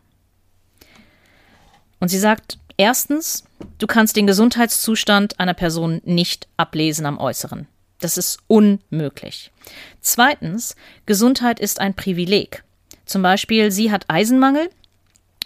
[2.00, 3.46] Und sie sagt, erstens,
[3.80, 7.68] du kannst den Gesundheitszustand einer Person nicht ablesen am Äußeren.
[8.00, 9.52] Das ist unmöglich.
[10.02, 10.76] Zweitens,
[11.08, 12.64] Gesundheit ist ein Privileg.
[13.08, 14.70] Zum Beispiel, sie hat Eisenmangel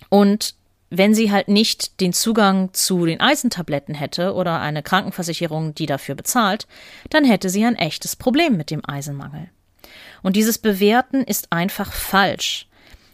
[0.09, 0.55] und
[0.89, 6.15] wenn sie halt nicht den Zugang zu den Eisentabletten hätte oder eine Krankenversicherung, die dafür
[6.15, 6.67] bezahlt,
[7.09, 9.49] dann hätte sie ein echtes Problem mit dem Eisenmangel.
[10.21, 12.67] Und dieses Bewerten ist einfach falsch.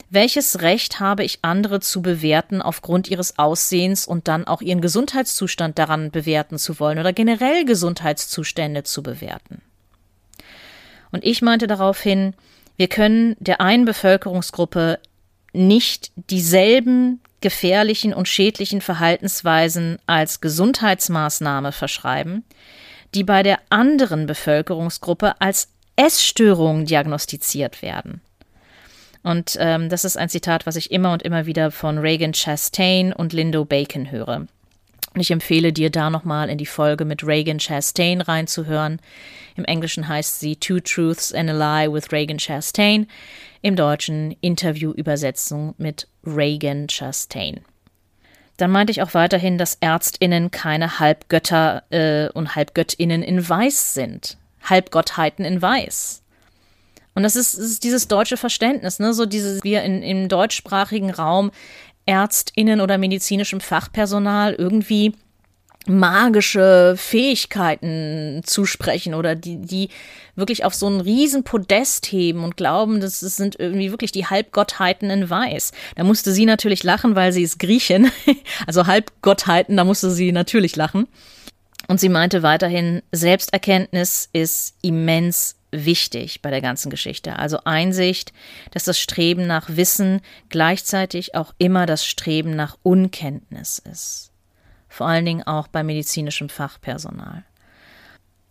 [0.10, 5.78] Welches Recht habe ich andere zu bewerten aufgrund ihres Aussehens und dann auch ihren Gesundheitszustand
[5.78, 9.62] daran bewerten zu wollen oder generell Gesundheitszustände zu bewerten?
[11.12, 12.34] Und ich meinte daraufhin,
[12.78, 15.00] wir können der einen Bevölkerungsgruppe
[15.54, 22.44] nicht dieselben gefährlichen und schädlichen Verhaltensweisen als Gesundheitsmaßnahme verschreiben,
[23.14, 28.22] die bei der anderen Bevölkerungsgruppe als Essstörung diagnostiziert werden.
[29.24, 33.12] Und ähm, das ist ein Zitat, was ich immer und immer wieder von Reagan Chastain
[33.12, 34.48] und Lindo Bacon höre.
[35.16, 39.00] Ich empfehle dir da nochmal in die Folge mit Reagan Chastain reinzuhören.
[39.58, 43.08] Im Englischen heißt sie Two Truths and a Lie with Reagan Chastain.
[43.62, 47.62] Im Deutschen Interviewübersetzung mit Reagan Chastain.
[48.58, 54.38] Dann meinte ich auch weiterhin, dass ÄrztInnen keine Halbgötter äh, und Halbgöttinnen in Weiß sind.
[54.64, 56.24] Halbgottheiten in Weiß.
[57.16, 59.14] Und das ist, ist dieses deutsche Verständnis, ne?
[59.14, 61.52] So dieses, wir in, im deutschsprachigen Raum
[62.06, 65.16] ÄrztInnen oder medizinischem Fachpersonal irgendwie
[65.90, 69.90] magische Fähigkeiten zusprechen oder die, die
[70.36, 75.10] wirklich auf so einen riesen Podest heben und glauben, das sind irgendwie wirklich die Halbgottheiten
[75.10, 75.72] in Weiß.
[75.96, 78.12] Da musste sie natürlich lachen, weil sie ist Griechin.
[78.66, 81.08] Also Halbgottheiten, da musste sie natürlich lachen.
[81.88, 87.38] Und sie meinte weiterhin, Selbsterkenntnis ist immens wichtig bei der ganzen Geschichte.
[87.38, 88.34] Also Einsicht,
[88.72, 94.32] dass das Streben nach Wissen gleichzeitig auch immer das Streben nach Unkenntnis ist.
[94.90, 97.44] Vor allen Dingen auch bei medizinischem Fachpersonal.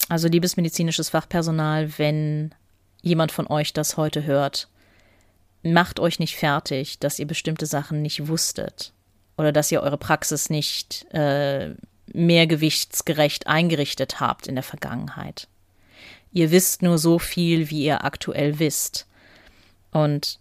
[0.09, 2.55] Also liebes medizinisches Fachpersonal, wenn
[3.03, 4.69] jemand von euch das heute hört,
[5.63, 8.93] macht euch nicht fertig, dass ihr bestimmte Sachen nicht wusstet
[9.37, 11.75] oder dass ihr eure Praxis nicht äh,
[12.13, 15.49] mehrgewichtsgerecht eingerichtet habt in der Vergangenheit.
[16.33, 19.07] Ihr wisst nur so viel, wie ihr aktuell wisst.
[19.91, 20.39] Und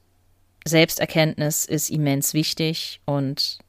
[0.65, 3.59] Selbsterkenntnis ist immens wichtig und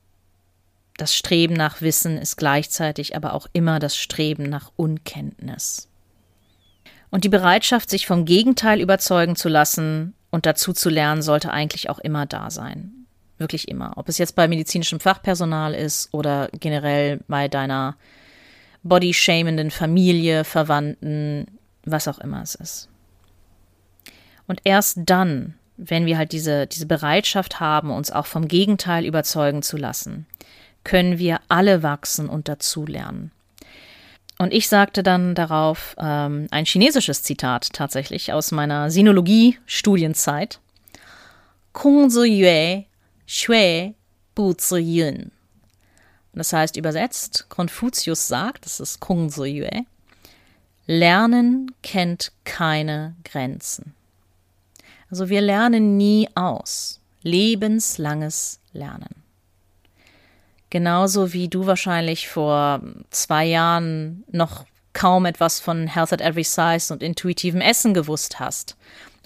[0.97, 5.89] das Streben nach Wissen ist gleichzeitig aber auch immer das Streben nach Unkenntnis.
[7.11, 11.89] Und die Bereitschaft, sich vom Gegenteil überzeugen zu lassen und dazu zu lernen, sollte eigentlich
[11.89, 12.93] auch immer da sein.
[13.39, 13.93] Wirklich immer.
[13.97, 17.97] Ob es jetzt bei medizinischem Fachpersonal ist oder generell bei deiner
[18.83, 21.47] body-shamenden Familie, Verwandten,
[21.85, 22.89] was auch immer es ist.
[24.47, 29.63] Und erst dann, wenn wir halt diese, diese Bereitschaft haben, uns auch vom Gegenteil überzeugen
[29.63, 30.27] zu lassen,
[30.87, 33.33] können wir alle wachsen und dazulernen.
[34.39, 40.61] Und ich sagte dann darauf ähm, ein chinesisches Zitat tatsächlich aus meiner Sinologie-Studienzeit.
[41.73, 42.85] Kung zi yue,
[43.27, 43.95] shui
[44.37, 45.27] bu zi.
[46.33, 49.87] Das heißt übersetzt, Konfuzius sagt, das ist Kung zi yue,
[50.87, 53.97] Lernen kennt keine Grenzen.
[55.11, 57.01] Also wir lernen nie aus.
[57.23, 59.26] Lebenslanges Lernen.
[60.77, 66.93] Genauso wie du wahrscheinlich vor zwei Jahren noch kaum etwas von Health at Every Size
[66.93, 68.77] und intuitivem Essen gewusst hast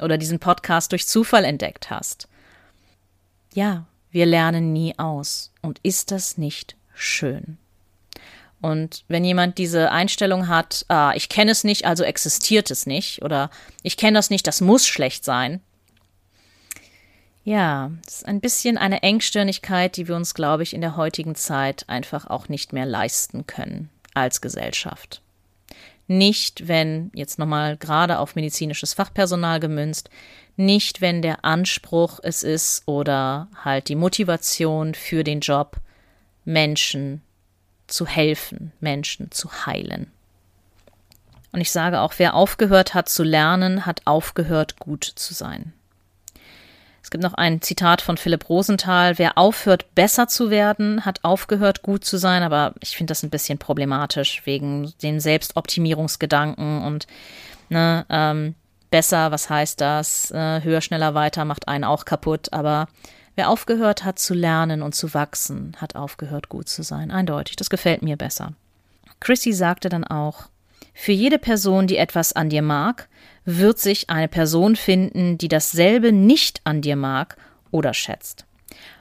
[0.00, 2.28] oder diesen Podcast durch Zufall entdeckt hast.
[3.52, 5.50] Ja, wir lernen nie aus.
[5.60, 7.58] Und ist das nicht schön?
[8.60, 13.22] Und wenn jemand diese Einstellung hat, ah, ich kenne es nicht, also existiert es nicht,
[13.22, 13.50] oder
[13.82, 15.60] ich kenne das nicht, das muss schlecht sein.
[17.44, 21.34] Ja, das ist ein bisschen eine Engstirnigkeit, die wir uns, glaube ich, in der heutigen
[21.34, 25.22] Zeit einfach auch nicht mehr leisten können als Gesellschaft.
[26.06, 30.10] Nicht, wenn, jetzt nochmal gerade auf medizinisches Fachpersonal gemünzt,
[30.56, 35.76] nicht, wenn der Anspruch es ist oder halt die Motivation für den Job,
[36.44, 37.22] Menschen
[37.86, 40.10] zu helfen, Menschen zu heilen.
[41.52, 45.72] Und ich sage auch, wer aufgehört hat zu lernen, hat aufgehört gut zu sein.
[47.02, 51.82] Es gibt noch ein Zitat von Philipp Rosenthal, wer aufhört besser zu werden, hat aufgehört
[51.82, 57.06] gut zu sein, aber ich finde das ein bisschen problematisch wegen dem Selbstoptimierungsgedanken und
[57.68, 58.54] ne, ähm,
[58.90, 60.30] besser, was heißt das?
[60.30, 62.86] Äh, höher, schneller, weiter macht einen auch kaputt, aber
[63.40, 67.10] Wer aufgehört hat zu lernen und zu wachsen, hat aufgehört gut zu sein.
[67.10, 68.52] Eindeutig, das gefällt mir besser.
[69.20, 70.50] Chrissy sagte dann auch,
[70.92, 73.08] für jede Person, die etwas an dir mag,
[73.44, 77.36] wird sich eine Person finden, die dasselbe nicht an dir mag
[77.70, 78.44] oder schätzt.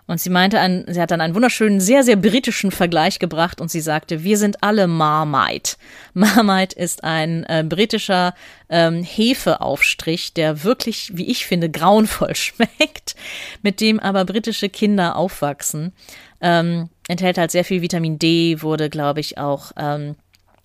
[0.10, 3.70] Und sie meinte, ein, sie hat dann einen wunderschönen, sehr, sehr britischen Vergleich gebracht und
[3.70, 5.76] sie sagte, wir sind alle Marmite.
[6.16, 8.34] Marmite ist ein äh, britischer
[8.70, 13.16] ähm, Hefeaufstrich, der wirklich, wie ich finde, grauenvoll schmeckt,
[13.62, 15.94] mit dem aber britische Kinder aufwachsen.
[16.42, 20.16] Ähm, enthält halt sehr viel Vitamin D, wurde, glaube ich, auch ähm,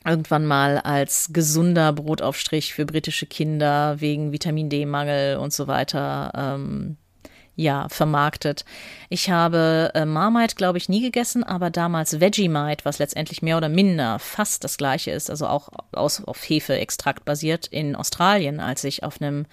[0.05, 6.97] irgendwann mal als gesunder Brotaufstrich für britische Kinder wegen Vitamin D-Mangel und so weiter ähm,
[7.57, 8.65] ja, vermarktet.
[9.09, 13.69] Ich habe äh, Marmite, glaube ich, nie gegessen, aber damals Vegemite, was letztendlich mehr oder
[13.69, 19.05] minder fast das gleiche ist, also auch aus, auf Hefeextrakt basiert, in Australien, als ich
[19.05, 19.47] auf einem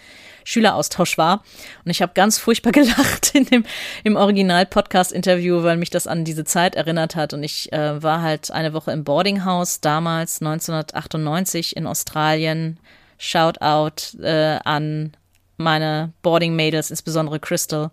[0.44, 1.44] Schüleraustausch war.
[1.86, 3.66] Und ich habe ganz furchtbar gelacht in dem,
[4.04, 7.34] im Original-Podcast-Interview, weil mich das an diese Zeit erinnert hat.
[7.34, 12.80] Und ich äh, war halt eine Woche im Boardinghaus, damals 1998 in Australien.
[13.20, 15.14] Shoutout äh, an
[15.62, 17.92] meine Boarding Mädels, insbesondere Crystal,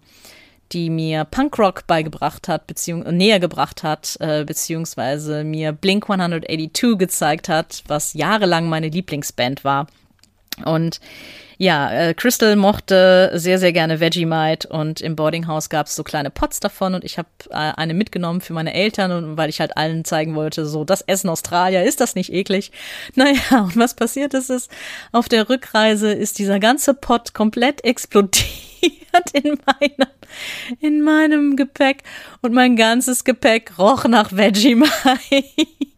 [0.72, 7.48] die mir Punkrock beigebracht hat, beziehungsweise näher gebracht hat, äh, beziehungsweise mir Blink 182 gezeigt
[7.48, 9.86] hat, was jahrelang meine Lieblingsband war.
[10.64, 11.00] Und
[11.60, 16.30] ja, äh, Crystal mochte sehr, sehr gerne Vegemite und im Boardinghaus gab es so kleine
[16.30, 19.76] Pots davon und ich habe äh, eine mitgenommen für meine Eltern und weil ich halt
[19.76, 22.70] allen zeigen wollte, so das Essen Australier, ist das nicht eklig?
[23.16, 24.70] Naja, und was passiert ist, ist,
[25.10, 28.44] auf der Rückreise ist dieser ganze Pot komplett explodiert
[29.32, 30.10] in meiner,
[30.80, 32.04] in meinem Gepäck
[32.40, 34.92] und mein ganzes Gepäck roch nach Vegemite.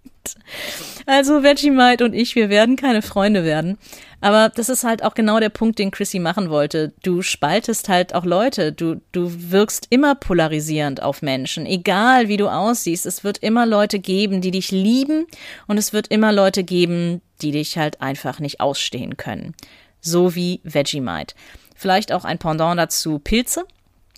[1.07, 3.79] Also Vegemite und ich, wir werden keine Freunde werden.
[4.21, 6.93] Aber das ist halt auch genau der Punkt, den Chrissy machen wollte.
[7.03, 8.73] Du spaltest halt auch Leute.
[8.73, 11.65] Du, du wirkst immer polarisierend auf Menschen.
[11.65, 13.07] Egal wie du aussiehst.
[13.07, 15.27] Es wird immer Leute geben, die dich lieben.
[15.67, 19.55] Und es wird immer Leute geben, die dich halt einfach nicht ausstehen können.
[20.03, 21.35] So wie Vegemite.
[21.75, 23.65] Vielleicht auch ein Pendant dazu Pilze.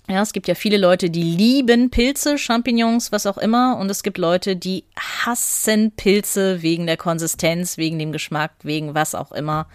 [0.09, 3.77] Ja, es gibt ja viele Leute, die lieben Pilze, Champignons, was auch immer.
[3.77, 9.15] Und es gibt Leute, die hassen Pilze wegen der Konsistenz, wegen dem Geschmack, wegen was
[9.15, 9.67] auch immer.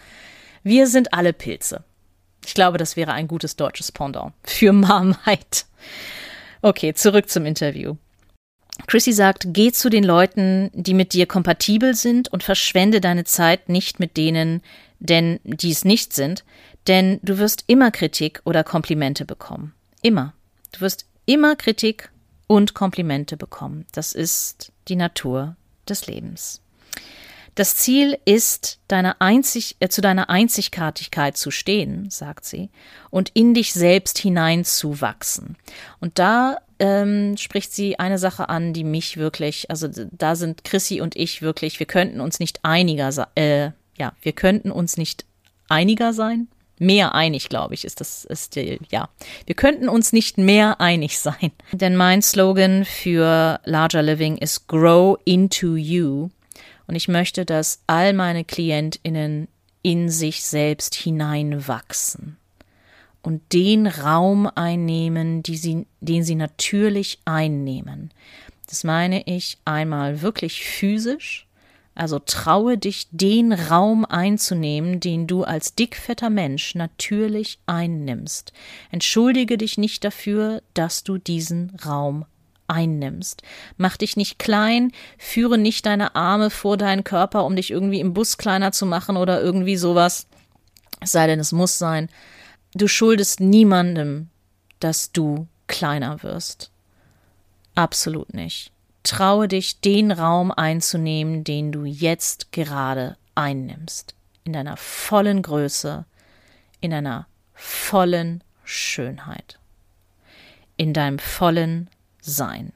[0.62, 1.82] Wir sind alle Pilze.
[2.44, 5.64] Ich glaube, das wäre ein gutes deutsches Pendant für Marmite.
[6.60, 7.96] Okay, zurück zum Interview.
[8.86, 13.68] Chrissy sagt, geh zu den Leuten, die mit dir kompatibel sind und verschwende deine Zeit
[13.68, 14.62] nicht mit denen,
[15.00, 16.44] denn die es nicht sind,
[16.86, 19.74] denn du wirst immer Kritik oder Komplimente bekommen.
[20.02, 20.34] Immer.
[20.72, 22.10] Du wirst immer Kritik
[22.46, 23.86] und Komplimente bekommen.
[23.92, 25.56] Das ist die Natur
[25.88, 26.60] des Lebens.
[27.58, 32.70] Das Ziel ist, deine Einzig, äh, zu deiner Einzigartigkeit zu stehen, sagt sie,
[33.10, 35.56] und in dich selbst hineinzuwachsen.
[35.98, 41.00] Und da ähm, spricht sie eine Sache an, die mich wirklich, also da sind Chrissy
[41.00, 45.24] und ich wirklich, wir könnten uns nicht einiger, äh, ja, wir könnten uns nicht
[45.68, 46.46] einiger sein.
[46.78, 49.08] Mehr einig, glaube ich, ist das, ist ja.
[49.46, 51.52] Wir könnten uns nicht mehr einig sein.
[51.72, 56.30] Denn mein Slogan für Larger Living ist Grow into You.
[56.86, 59.48] Und ich möchte, dass all meine KlientInnen
[59.82, 62.36] in sich selbst hineinwachsen
[63.22, 68.10] und den Raum einnehmen, sie, den sie natürlich einnehmen.
[68.68, 71.47] Das meine ich einmal wirklich physisch,
[71.98, 78.52] also traue dich, den Raum einzunehmen, den du als dickfetter Mensch natürlich einnimmst.
[78.90, 82.24] Entschuldige dich nicht dafür, dass du diesen Raum
[82.68, 83.42] einnimmst.
[83.78, 88.14] Mach dich nicht klein, führe nicht deine Arme vor deinen Körper, um dich irgendwie im
[88.14, 90.28] Bus kleiner zu machen oder irgendwie sowas.
[91.00, 92.08] Es sei denn, es muss sein.
[92.74, 94.28] Du schuldest niemandem,
[94.78, 96.70] dass du kleiner wirst.
[97.74, 98.70] Absolut nicht.
[99.08, 104.14] Traue dich, den Raum einzunehmen, den du jetzt gerade einnimmst.
[104.44, 106.04] In deiner vollen Größe,
[106.82, 109.58] in deiner vollen Schönheit,
[110.76, 111.88] in deinem vollen
[112.20, 112.74] Sein.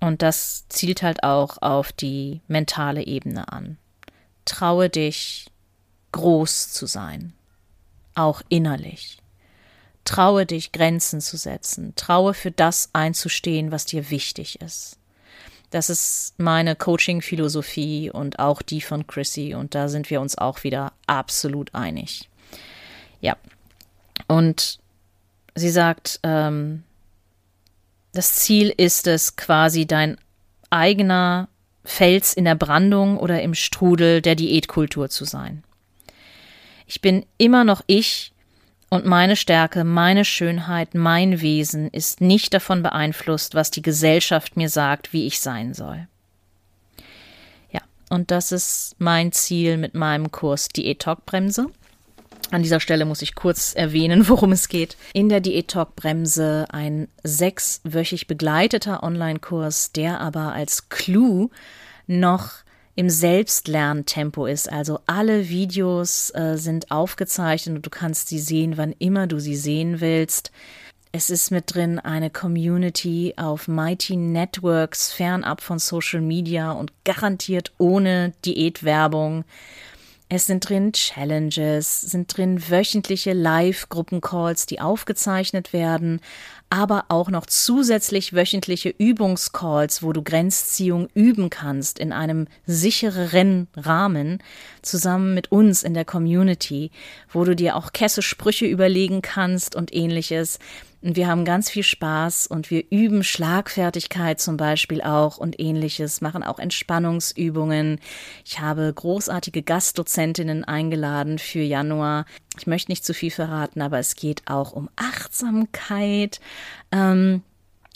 [0.00, 3.78] Und das zielt halt auch auf die mentale Ebene an.
[4.44, 5.52] Traue dich,
[6.10, 7.32] groß zu sein,
[8.16, 9.19] auch innerlich.
[10.04, 11.94] Traue dich, Grenzen zu setzen.
[11.96, 14.96] Traue für das einzustehen, was dir wichtig ist.
[15.70, 19.54] Das ist meine Coaching-Philosophie und auch die von Chrissy.
[19.54, 22.28] Und da sind wir uns auch wieder absolut einig.
[23.20, 23.36] Ja.
[24.26, 24.80] Und
[25.54, 26.82] sie sagt, ähm,
[28.12, 30.18] das Ziel ist es, quasi dein
[30.70, 31.48] eigener
[31.84, 35.62] Fels in der Brandung oder im Strudel der Diätkultur zu sein.
[36.86, 38.32] Ich bin immer noch ich
[38.90, 44.68] und meine Stärke, meine Schönheit, mein Wesen ist nicht davon beeinflusst, was die Gesellschaft mir
[44.68, 46.08] sagt, wie ich sein soll.
[47.70, 47.80] Ja,
[48.10, 51.66] und das ist mein Ziel mit meinem Kurs Diät-Talk-Bremse.
[52.50, 54.96] An dieser Stelle muss ich kurz erwähnen, worum es geht.
[55.12, 61.50] In der Diät-Talk-Bremse ein sechswöchig begleiteter Online-Kurs, der aber als Clou
[62.08, 62.64] noch
[63.00, 64.70] im Selbstlerntempo ist.
[64.70, 69.56] Also alle Videos äh, sind aufgezeichnet und du kannst sie sehen, wann immer du sie
[69.56, 70.52] sehen willst.
[71.10, 77.72] Es ist mit drin eine Community auf Mighty Networks, fernab von Social Media und garantiert
[77.78, 79.44] ohne Diätwerbung.
[80.32, 86.20] Es sind drin Challenges, sind drin wöchentliche Live-Gruppencalls, die aufgezeichnet werden,
[86.70, 94.40] aber auch noch zusätzlich wöchentliche Übungscalls, wo du Grenzziehung üben kannst in einem sichereren Rahmen,
[94.82, 96.92] zusammen mit uns in der Community,
[97.28, 100.60] wo du dir auch kesse Sprüche überlegen kannst und ähnliches.
[101.02, 106.20] Und wir haben ganz viel Spaß und wir üben Schlagfertigkeit zum Beispiel auch und ähnliches,
[106.20, 108.00] machen auch Entspannungsübungen.
[108.44, 112.26] Ich habe großartige Gastdozentinnen eingeladen für Januar.
[112.58, 116.40] Ich möchte nicht zu viel verraten, aber es geht auch um Achtsamkeit.
[116.92, 117.42] Ähm,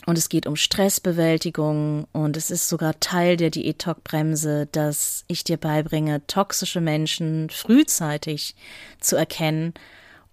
[0.07, 5.57] und es geht um Stressbewältigung und es ist sogar Teil der Diät-Talk-Bremse, dass ich dir
[5.57, 8.55] beibringe, toxische Menschen frühzeitig
[9.01, 9.73] zu erkennen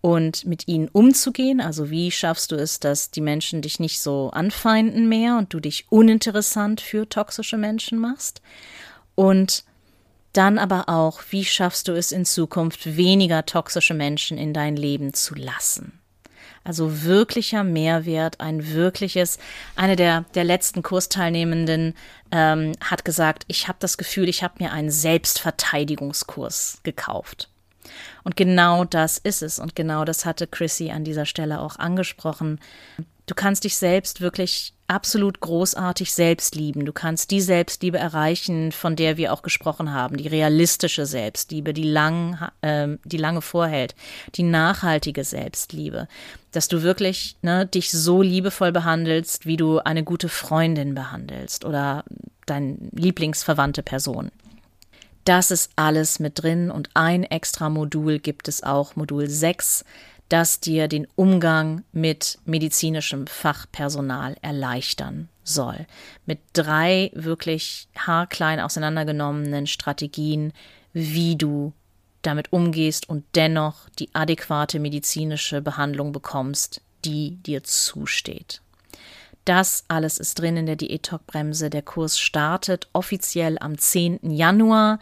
[0.02, 1.62] und mit ihnen umzugehen.
[1.62, 5.60] Also wie schaffst du es, dass die Menschen dich nicht so anfeinden mehr und du
[5.60, 8.42] dich uninteressant für toxische Menschen machst?
[9.16, 9.64] Und
[10.34, 15.14] dann aber auch, wie schaffst du es in Zukunft, weniger toxische Menschen in dein Leben
[15.14, 16.00] zu lassen?
[16.64, 19.40] Also wirklicher Mehrwert, ein wirkliches.
[19.76, 21.96] Eine der, der letzten Kursteilnehmenden
[22.32, 27.50] ähm, hat gesagt, ich habe das Gefühl, ich habe mir einen Selbstverteidigungskurs gekauft.
[28.24, 29.60] Und genau das ist es.
[29.60, 32.60] Und genau das hatte Chrissy an dieser Stelle auch angesprochen.
[33.26, 36.86] Du kannst dich selbst wirklich absolut großartig selbst lieben.
[36.86, 41.90] Du kannst die Selbstliebe erreichen, von der wir auch gesprochen haben, die realistische Selbstliebe, die
[41.90, 43.96] lang, äh, die lange vorhält,
[44.36, 46.10] die nachhaltige Selbstliebe,
[46.52, 52.04] dass du wirklich ne, dich so liebevoll behandelst, wie du eine gute Freundin behandelst oder
[52.46, 54.30] dein Lieblingsverwandte Person.
[55.24, 59.86] Das ist alles mit drin und ein extra Modul gibt es auch, Modul 6,
[60.30, 65.86] das dir den Umgang mit medizinischem Fachpersonal erleichtern soll.
[66.26, 70.54] Mit drei wirklich haarklein auseinandergenommenen Strategien,
[70.94, 71.74] wie du
[72.22, 78.62] damit umgehst und dennoch die adäquate medizinische Behandlung bekommst, die dir zusteht.
[79.46, 81.70] Das alles ist drin in der Diät-Talk-Bremse.
[81.70, 84.20] Der Kurs startet offiziell am 10.
[84.32, 85.00] Januar.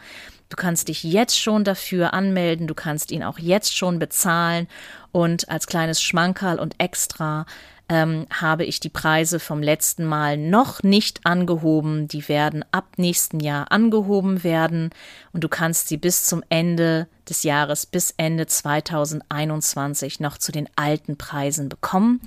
[0.48, 4.66] Du kannst dich jetzt schon dafür anmelden, du kannst ihn auch jetzt schon bezahlen
[5.12, 7.46] und als kleines Schmankerl und extra
[7.88, 12.08] ähm, habe ich die Preise vom letzten Mal noch nicht angehoben.
[12.08, 14.90] Die werden ab nächsten Jahr angehoben werden
[15.32, 20.68] und du kannst sie bis zum Ende des Jahres, bis Ende 2021 noch zu den
[20.76, 22.20] alten Preisen bekommen.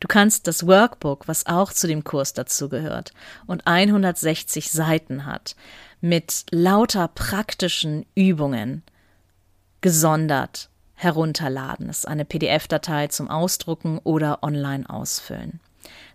[0.00, 3.12] Du kannst das Workbook, was auch zu dem Kurs dazu gehört
[3.46, 5.56] und 160 Seiten hat,
[6.04, 8.82] mit lauter praktischen Übungen
[9.80, 11.86] gesondert herunterladen.
[11.86, 15.60] Das ist eine PDF-Datei zum Ausdrucken oder online ausfüllen.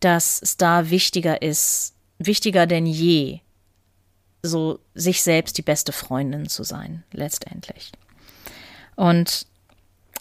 [0.00, 3.40] dass es da wichtiger ist, wichtiger denn je,
[4.42, 7.92] so sich selbst die beste Freundin zu sein, letztendlich.
[8.96, 9.46] Und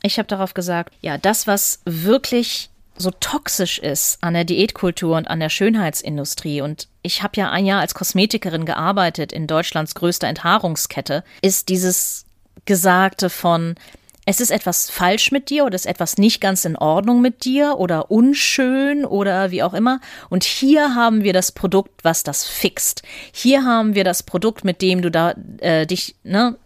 [0.02, 2.69] ich habe darauf gesagt, ja, das, was wirklich
[3.00, 7.66] so toxisch ist an der Diätkultur und an der Schönheitsindustrie und ich habe ja ein
[7.66, 12.26] Jahr als Kosmetikerin gearbeitet in Deutschlands größter Enthaarungskette, ist dieses
[12.66, 13.76] Gesagte von
[14.26, 17.46] es ist etwas falsch mit dir oder es ist etwas nicht ganz in Ordnung mit
[17.46, 20.02] dir oder unschön oder wie auch immer.
[20.30, 23.02] Und hier haben wir das Produkt, was das fixt.
[23.32, 26.58] Hier haben wir das Produkt, mit dem du da äh, dich ne,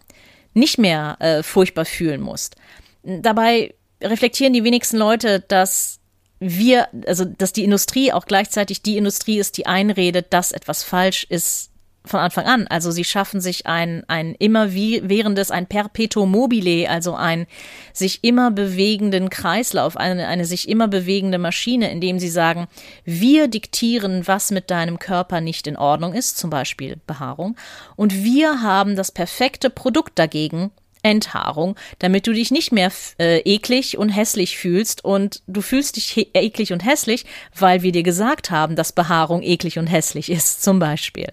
[0.54, 2.58] nicht mehr äh, furchtbar fühlen musst.
[3.04, 6.02] Dabei reflektieren die wenigsten Leute, dass
[6.44, 11.26] wir, also dass die Industrie auch gleichzeitig die Industrie ist, die einredet, dass etwas falsch
[11.30, 11.72] ist
[12.06, 12.68] von Anfang an.
[12.68, 17.48] Also sie schaffen sich ein, ein immer wie währendes, ein Perpetuum mobile, also ein
[17.94, 22.68] sich immer bewegenden Kreislauf, eine, eine sich immer bewegende Maschine, indem sie sagen,
[23.06, 27.56] wir diktieren, was mit deinem Körper nicht in Ordnung ist, zum Beispiel Behaarung,
[27.96, 30.72] und wir haben das perfekte Produkt dagegen,
[31.04, 36.30] Enthaarung, damit du dich nicht mehr äh, eklig und hässlich fühlst und du fühlst dich
[36.34, 37.26] eklig und hässlich,
[37.56, 41.28] weil wir dir gesagt haben, dass Behaarung eklig und hässlich ist, zum Beispiel.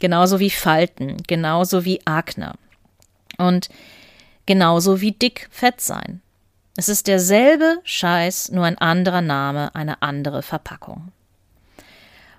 [0.00, 2.54] Genauso wie Falten, genauso wie Akne
[3.38, 3.68] und
[4.46, 6.22] genauso wie dick fett sein.
[6.76, 11.12] Es ist derselbe Scheiß, nur ein anderer Name, eine andere Verpackung.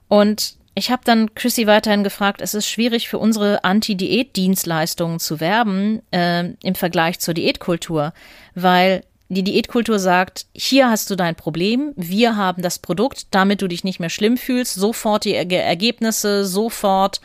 [0.08, 6.02] Und ich habe dann Chrissy weiterhin gefragt, es ist schwierig für unsere Anti-Diät-Dienstleistungen zu werben
[6.12, 8.14] äh, im Vergleich zur Diätkultur,
[8.56, 13.68] weil die Diätkultur sagt, hier hast du dein Problem, wir haben das Produkt, damit du
[13.68, 17.22] dich nicht mehr schlimm fühlst, sofort die er Ergebnisse, sofort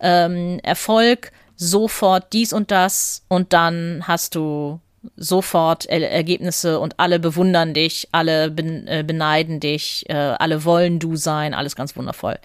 [0.00, 4.80] ähm, Erfolg, sofort dies und das und dann hast du
[5.16, 11.00] sofort er Ergebnisse und alle bewundern dich, alle ben äh, beneiden dich, äh, alle wollen
[11.00, 12.38] du sein, alles ganz wundervoll.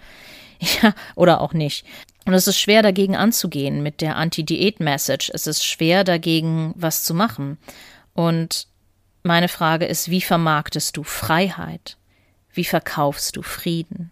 [0.82, 1.84] Ja, oder auch nicht.
[2.26, 5.30] Und es ist schwer dagegen anzugehen mit der Anti-Diät-Message.
[5.32, 7.58] Es ist schwer dagegen was zu machen.
[8.12, 8.66] Und
[9.22, 11.96] meine Frage ist, wie vermarktest du Freiheit?
[12.52, 14.10] Wie verkaufst du Frieden?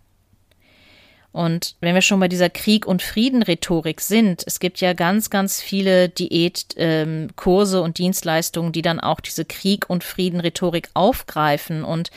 [1.36, 5.60] Und wenn wir schon bei dieser Krieg- und Frieden-Rhetorik sind, es gibt ja ganz, ganz
[5.60, 12.10] viele Diätkurse ähm, und Dienstleistungen, die dann auch diese Krieg- und Frieden-Rhetorik aufgreifen und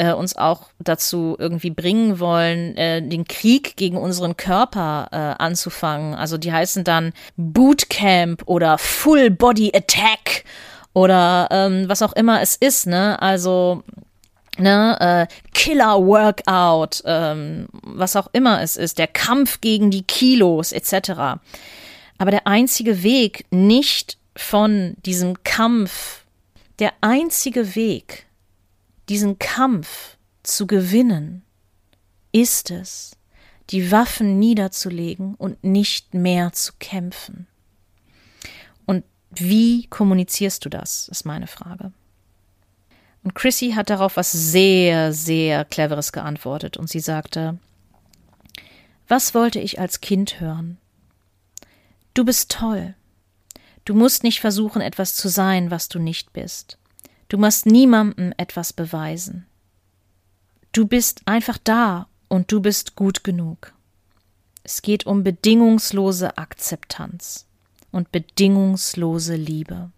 [0.00, 6.14] äh, uns auch dazu irgendwie bringen wollen, äh, den Krieg gegen unseren Körper äh, anzufangen.
[6.14, 10.44] Also die heißen dann Bootcamp oder Full Body Attack
[10.94, 13.20] oder ähm, was auch immer es ist, ne?
[13.20, 13.82] Also
[14.56, 14.96] ne,
[15.28, 21.10] äh, Killer Workout, ähm, was auch immer es ist, der Kampf gegen die Kilos etc.
[22.16, 26.24] Aber der einzige Weg nicht von diesem Kampf,
[26.78, 28.24] der einzige Weg
[29.10, 31.42] diesen Kampf zu gewinnen,
[32.30, 33.16] ist es,
[33.70, 37.48] die Waffen niederzulegen und nicht mehr zu kämpfen.
[38.86, 41.92] Und wie kommunizierst du das, ist meine Frage.
[43.24, 47.58] Und Chrissy hat darauf was sehr, sehr Cleveres geantwortet und sie sagte,
[49.08, 50.78] was wollte ich als Kind hören?
[52.14, 52.94] Du bist toll.
[53.84, 56.78] Du musst nicht versuchen, etwas zu sein, was du nicht bist.
[57.30, 59.46] Du musst niemandem etwas beweisen.
[60.72, 63.72] Du bist einfach da und du bist gut genug.
[64.64, 67.46] Es geht um bedingungslose Akzeptanz
[67.92, 69.92] und bedingungslose Liebe.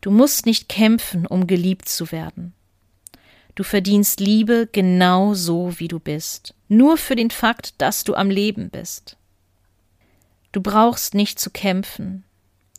[0.00, 2.52] Du musst nicht kämpfen, um geliebt zu werden.
[3.56, 8.30] Du verdienst Liebe genau so, wie du bist, nur für den Fakt, dass du am
[8.30, 9.16] Leben bist.
[10.52, 12.22] Du brauchst nicht zu kämpfen.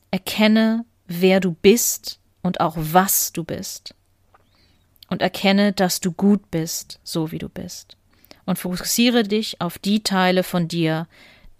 [0.09, 3.93] Erkenne, wer du bist und auch was du bist.
[5.09, 7.95] Und erkenne, dass du gut bist, so wie du bist.
[8.45, 11.07] Und fokussiere dich auf die Teile von dir,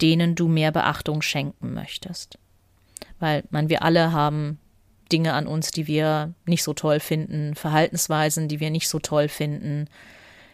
[0.00, 2.38] denen du mehr Beachtung schenken möchtest.
[3.20, 4.58] Weil man, wir alle haben
[5.12, 9.28] Dinge an uns, die wir nicht so toll finden, Verhaltensweisen, die wir nicht so toll
[9.28, 9.88] finden,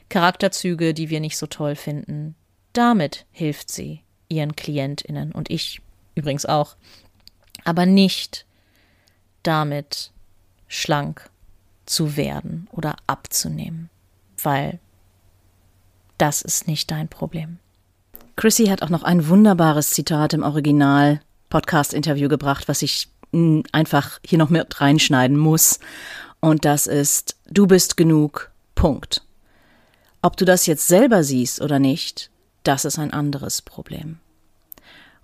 [0.09, 2.37] Charakterzüge, die wir nicht so toll finden.
[2.73, 5.81] Damit hilft sie ihren Klientinnen und ich
[6.15, 6.77] übrigens auch,
[7.65, 8.47] aber nicht
[9.43, 10.11] damit
[10.75, 11.31] schlank
[11.87, 13.91] zu werden oder abzunehmen,
[14.43, 14.81] weil
[16.19, 17.59] das ist nicht dein Problem.
[18.37, 21.21] Chrissy hat auch noch ein wunderbares Zitat im Original
[21.51, 23.09] Podcast-Interview gebracht, was ich
[23.73, 25.79] einfach hier noch mit reinschneiden muss.
[26.41, 29.23] Und das ist, du bist genug, Punkt.
[30.23, 32.31] Ob du das jetzt selber siehst oder nicht,
[32.65, 34.19] das ist ein anderes Problem.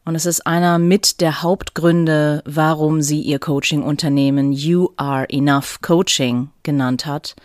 [0.04, 6.50] Und es ist einer mit der Hauptgründe, warum sie ihr Coaching-Unternehmen You Are Enough Coaching
[6.62, 7.36] genannt hat.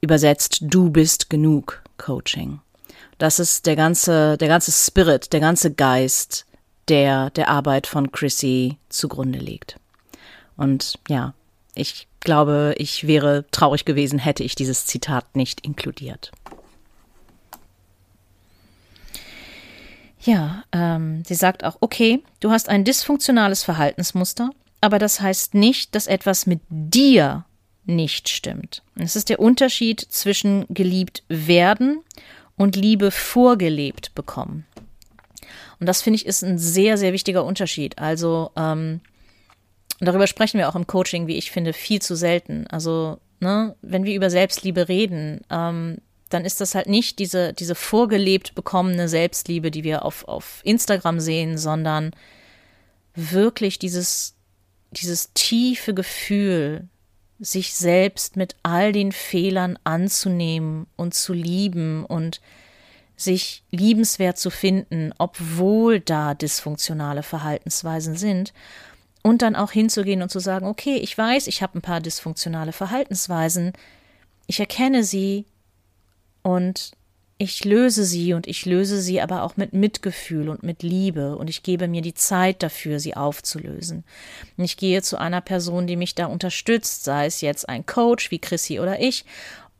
[0.00, 2.60] Übersetzt, du bist genug Coaching.
[3.18, 6.46] Das ist der ganze, der ganze Spirit, der ganze Geist
[6.88, 9.78] der der Arbeit von Chrissy zugrunde liegt.
[10.56, 11.34] Und ja,
[11.74, 16.32] ich glaube, ich wäre traurig gewesen, hätte ich dieses Zitat nicht inkludiert.
[20.26, 24.50] Ja, ähm, sie sagt auch, okay, du hast ein dysfunktionales Verhaltensmuster,
[24.80, 27.44] aber das heißt nicht, dass etwas mit dir
[27.84, 28.82] nicht stimmt.
[28.96, 32.02] Es ist der Unterschied zwischen geliebt werden
[32.56, 34.66] und Liebe vorgelebt bekommen.
[35.78, 37.96] Und das finde ich ist ein sehr, sehr wichtiger Unterschied.
[37.98, 39.00] Also, ähm,
[40.00, 42.66] darüber sprechen wir auch im Coaching, wie ich finde, viel zu selten.
[42.66, 45.98] Also, ne, wenn wir über Selbstliebe reden, ähm,
[46.28, 51.20] dann ist das halt nicht diese, diese vorgelebt bekommene Selbstliebe, die wir auf, auf Instagram
[51.20, 52.10] sehen, sondern
[53.14, 54.34] wirklich dieses,
[54.90, 56.88] dieses tiefe Gefühl,
[57.38, 62.40] sich selbst mit all den Fehlern anzunehmen und zu lieben und
[63.16, 68.52] sich liebenswert zu finden, obwohl da dysfunktionale Verhaltensweisen sind.
[69.22, 72.72] Und dann auch hinzugehen und zu sagen, okay, ich weiß, ich habe ein paar dysfunktionale
[72.72, 73.72] Verhaltensweisen,
[74.46, 75.46] ich erkenne sie
[76.46, 76.92] und
[77.38, 81.50] ich löse sie und ich löse sie aber auch mit Mitgefühl und mit Liebe und
[81.50, 84.04] ich gebe mir die Zeit dafür, sie aufzulösen.
[84.56, 88.30] Und ich gehe zu einer Person, die mich da unterstützt, sei es jetzt ein Coach
[88.30, 89.24] wie Chrissy oder ich,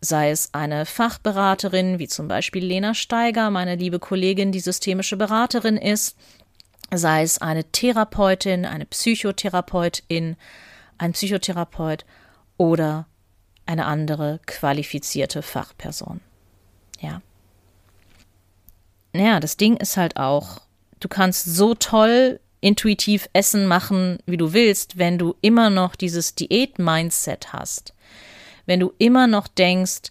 [0.00, 5.76] sei es eine Fachberaterin, wie zum Beispiel Lena Steiger, meine liebe Kollegin, die systemische Beraterin
[5.76, 6.16] ist,
[6.92, 10.34] sei es eine Therapeutin, eine Psychotherapeutin,
[10.98, 12.04] ein Psychotherapeut
[12.56, 13.06] oder
[13.66, 16.20] eine andere qualifizierte Fachperson.
[17.00, 17.22] Ja.
[19.12, 20.60] Naja, das Ding ist halt auch,
[21.00, 26.34] du kannst so toll intuitiv Essen machen, wie du willst, wenn du immer noch dieses
[26.34, 27.94] Diät-Mindset hast
[28.66, 30.10] wenn du immer noch denkst,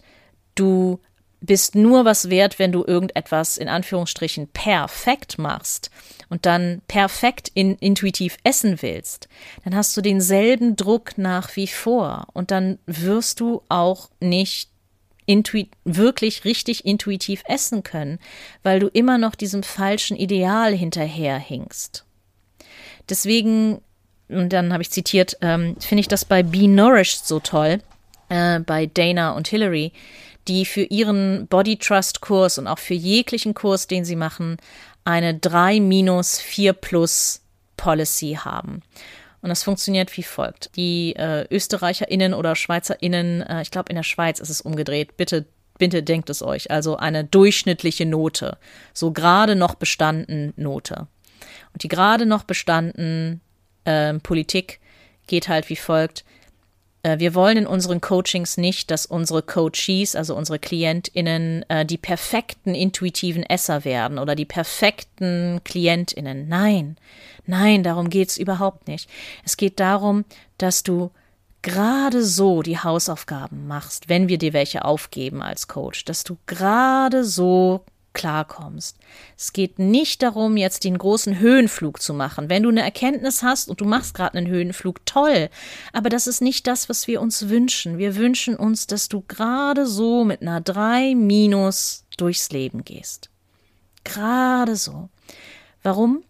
[0.54, 0.98] du
[1.40, 5.90] bist nur was wert, wenn du irgendetwas in Anführungsstrichen perfekt machst
[6.28, 9.28] und dann perfekt in, intuitiv essen willst,
[9.62, 14.70] dann hast du denselben Druck nach wie vor und dann wirst du auch nicht
[15.26, 18.18] intuit wirklich richtig intuitiv essen können,
[18.62, 22.04] weil du immer noch diesem falschen Ideal hinterherhinkst.
[23.08, 23.80] Deswegen,
[24.28, 27.80] und dann habe ich zitiert, ähm, finde ich das bei Be Nourished so toll,
[28.28, 29.92] äh, bei Dana und Hillary,
[30.48, 34.56] die für ihren Body Trust Kurs und auch für jeglichen Kurs, den sie machen,
[35.04, 37.40] eine 3 minus 4 plus
[37.76, 38.82] Policy haben.
[39.46, 40.70] Und das funktioniert wie folgt.
[40.74, 45.46] Die äh, ÖsterreicherInnen oder SchweizerInnen, äh, ich glaube in der Schweiz ist es umgedreht, bitte,
[45.78, 48.58] bitte denkt es euch, also eine durchschnittliche Note.
[48.92, 51.06] So gerade noch bestanden Note.
[51.72, 53.40] Und die gerade noch bestanden
[53.84, 54.80] äh, Politik
[55.28, 56.24] geht halt wie folgt
[57.18, 62.74] wir wollen in unseren Coachings nicht, dass unsere Coaches, also unsere KlientInnen, äh, die perfekten
[62.74, 66.48] intuitiven Esser werden oder die perfekten KlientInnen.
[66.48, 66.96] Nein,
[67.46, 69.08] nein, darum geht's überhaupt nicht.
[69.44, 70.24] Es geht darum,
[70.58, 71.10] dass du
[71.62, 77.24] gerade so die Hausaufgaben machst, wenn wir dir welche aufgeben als Coach, dass du gerade
[77.24, 77.84] so
[78.16, 78.96] klarkommst.
[79.36, 82.48] Es geht nicht darum, jetzt den großen Höhenflug zu machen.
[82.48, 85.50] Wenn du eine Erkenntnis hast und du machst gerade einen Höhenflug, toll.
[85.92, 87.98] Aber das ist nicht das, was wir uns wünschen.
[87.98, 93.28] Wir wünschen uns, dass du gerade so mit einer 3 minus durchs Leben gehst.
[94.02, 95.10] Gerade so.
[95.82, 96.24] Warum?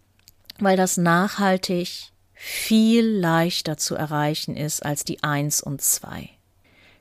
[0.59, 6.36] Weil das nachhaltig viel leichter zu erreichen ist als die 1 und 2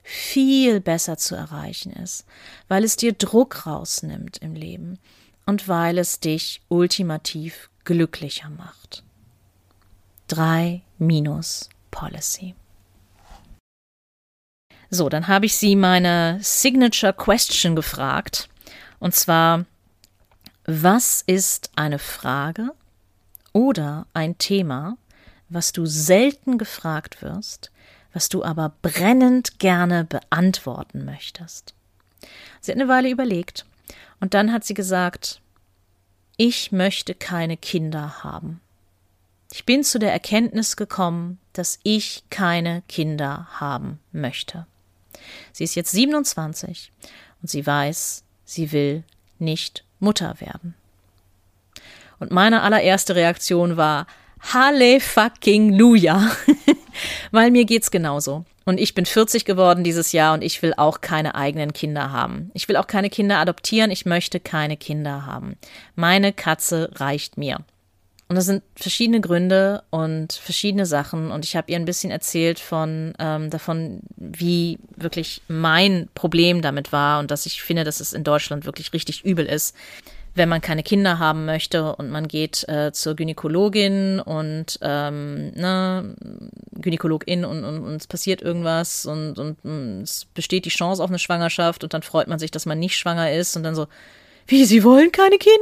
[0.09, 2.27] viel besser zu erreichen ist,
[2.69, 5.01] weil es dir Druck rausnimmt im Leben
[5.47, 9.03] und weil es dich ultimativ glücklicher macht.
[10.29, 12.55] 3 minus Policy.
[14.91, 18.49] So, dann habe ich sie meine Signature Question gefragt.
[19.01, 19.65] Und zwar,
[20.67, 22.71] was ist eine Frage
[23.53, 24.99] oder ein Thema,
[25.49, 27.73] was du selten gefragt wirst,
[28.17, 31.75] was du aber brennend gerne beantworten möchtest.
[32.63, 33.67] Sie hat eine Weile überlegt
[34.21, 35.43] und dann hat sie gesagt,
[36.39, 38.63] ich möchte keine Kinder haben.
[39.53, 44.67] Ich bin zu der Erkenntnis gekommen, dass ich keine Kinder haben möchte.
[45.53, 46.93] Sie ist jetzt 27
[47.43, 49.05] und sie weiß, sie will
[49.39, 50.75] nicht Mutter werden.
[52.19, 54.07] Und meine allererste Reaktion war,
[54.41, 56.31] Halle fucking Luja.
[57.31, 58.45] Weil mir geht's genauso.
[58.65, 62.51] Und ich bin 40 geworden dieses Jahr und ich will auch keine eigenen Kinder haben.
[62.53, 63.91] Ich will auch keine Kinder adoptieren.
[63.91, 65.57] Ich möchte keine Kinder haben.
[65.95, 67.61] Meine Katze reicht mir.
[68.29, 71.31] Und das sind verschiedene Gründe und verschiedene Sachen.
[71.31, 76.91] Und ich habe ihr ein bisschen erzählt von ähm, davon, wie wirklich mein Problem damit
[76.91, 79.77] war und dass ich finde, dass es in Deutschland wirklich richtig übel ist
[80.37, 86.15] wenn man keine Kinder haben möchte und man geht äh, zur Gynäkologin und ähm, ne,
[86.73, 91.09] Gynäkologin und, und, und es passiert irgendwas und, und, und es besteht die Chance auf
[91.09, 93.87] eine Schwangerschaft und dann freut man sich, dass man nicht schwanger ist und dann so,
[94.47, 95.57] wie, Sie wollen keine Kinder?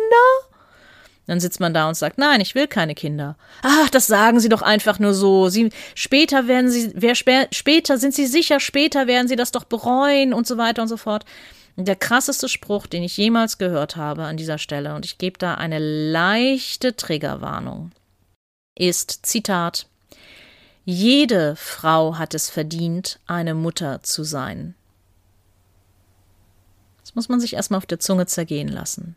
[1.27, 3.37] Dann sitzt man da und sagt, nein, ich will keine Kinder.
[3.63, 5.49] Ach, das sagen Sie doch einfach nur so.
[5.49, 10.35] Sie, später werden Sie, wer später, sind Sie sicher, später werden Sie das doch bereuen
[10.35, 11.25] und so weiter und so fort.
[11.77, 15.55] Der krasseste Spruch, den ich jemals gehört habe an dieser Stelle, und ich gebe da
[15.55, 17.91] eine leichte Triggerwarnung,
[18.77, 19.87] ist Zitat
[20.85, 24.75] Jede Frau hat es verdient, eine Mutter zu sein.
[27.01, 29.17] Das muss man sich erstmal auf der Zunge zergehen lassen.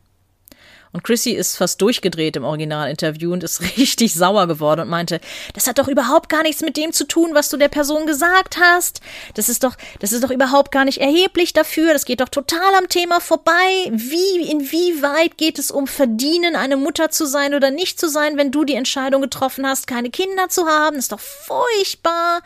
[0.94, 5.20] Und Chrissy ist fast durchgedreht im Originalinterview und ist richtig sauer geworden und meinte,
[5.54, 8.58] das hat doch überhaupt gar nichts mit dem zu tun, was du der Person gesagt
[8.60, 9.02] hast.
[9.34, 11.94] Das ist doch, das ist doch überhaupt gar nicht erheblich dafür.
[11.94, 13.92] Das geht doch total am Thema vorbei.
[13.92, 18.52] Wie, inwieweit geht es um Verdienen, eine Mutter zu sein oder nicht zu sein, wenn
[18.52, 20.96] du die Entscheidung getroffen hast, keine Kinder zu haben?
[20.96, 22.42] Das ist doch furchtbar.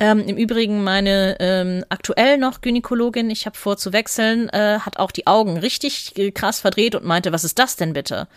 [0.00, 4.98] Ähm, Im Übrigen meine ähm, aktuell noch Gynäkologin, ich habe vor zu wechseln, äh, hat
[4.98, 8.28] auch die Augen richtig äh, krass verdreht und meinte, was ist das denn bitte?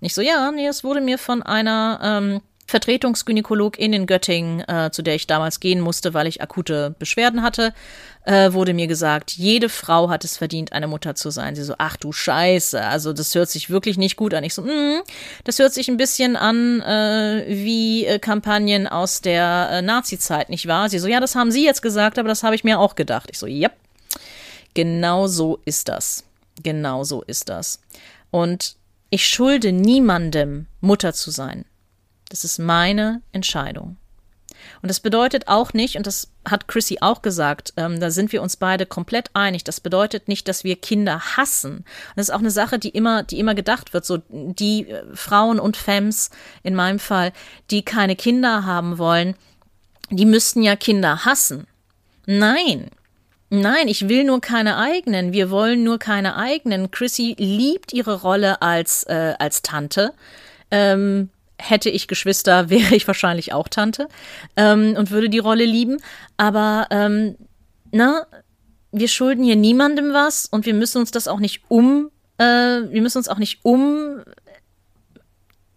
[0.00, 5.02] Ich so, ja, nee, es wurde mir von einer ähm, Vertretungsgynäkologin in Göttingen, äh, zu
[5.02, 7.74] der ich damals gehen musste, weil ich akute Beschwerden hatte,
[8.24, 11.54] äh, wurde mir gesagt, jede Frau hat es verdient, eine Mutter zu sein.
[11.54, 14.42] Sie so, ach du Scheiße, also das hört sich wirklich nicht gut an.
[14.42, 15.02] Ich so, mm,
[15.44, 20.66] das hört sich ein bisschen an äh, wie äh, Kampagnen aus der äh, Nazi-Zeit, nicht
[20.66, 20.88] wahr?
[20.88, 23.28] Sie so, ja, das haben Sie jetzt gesagt, aber das habe ich mir auch gedacht.
[23.30, 23.70] Ich so, ja,
[24.72, 26.24] genau so ist das.
[26.62, 27.80] Genau so ist das.
[28.30, 28.76] Und
[29.12, 31.66] ich schulde niemandem, Mutter zu sein.
[32.30, 33.98] Das ist meine Entscheidung.
[34.80, 38.40] Und das bedeutet auch nicht, und das hat Chrissy auch gesagt, ähm, da sind wir
[38.40, 41.76] uns beide komplett einig, das bedeutet nicht, dass wir Kinder hassen.
[41.76, 41.86] Und
[42.16, 45.60] das ist auch eine Sache, die immer, die immer gedacht wird, so die äh, Frauen
[45.60, 46.30] und Femmes
[46.62, 47.34] in meinem Fall,
[47.70, 49.34] die keine Kinder haben wollen,
[50.08, 51.66] die müssten ja Kinder hassen.
[52.24, 52.88] Nein,
[53.54, 55.34] Nein, ich will nur keine eigenen.
[55.34, 56.90] Wir wollen nur keine eigenen.
[56.90, 60.14] Chrissy liebt ihre Rolle als, äh, als Tante.
[60.70, 61.28] Ähm,
[61.58, 64.08] hätte ich Geschwister, wäre ich wahrscheinlich auch Tante
[64.56, 65.98] ähm, und würde die Rolle lieben.
[66.38, 67.36] Aber ähm,
[67.90, 68.24] na,
[68.90, 73.02] wir schulden hier niemandem was und wir müssen uns das auch nicht um, äh, wir
[73.02, 74.22] müssen uns auch nicht um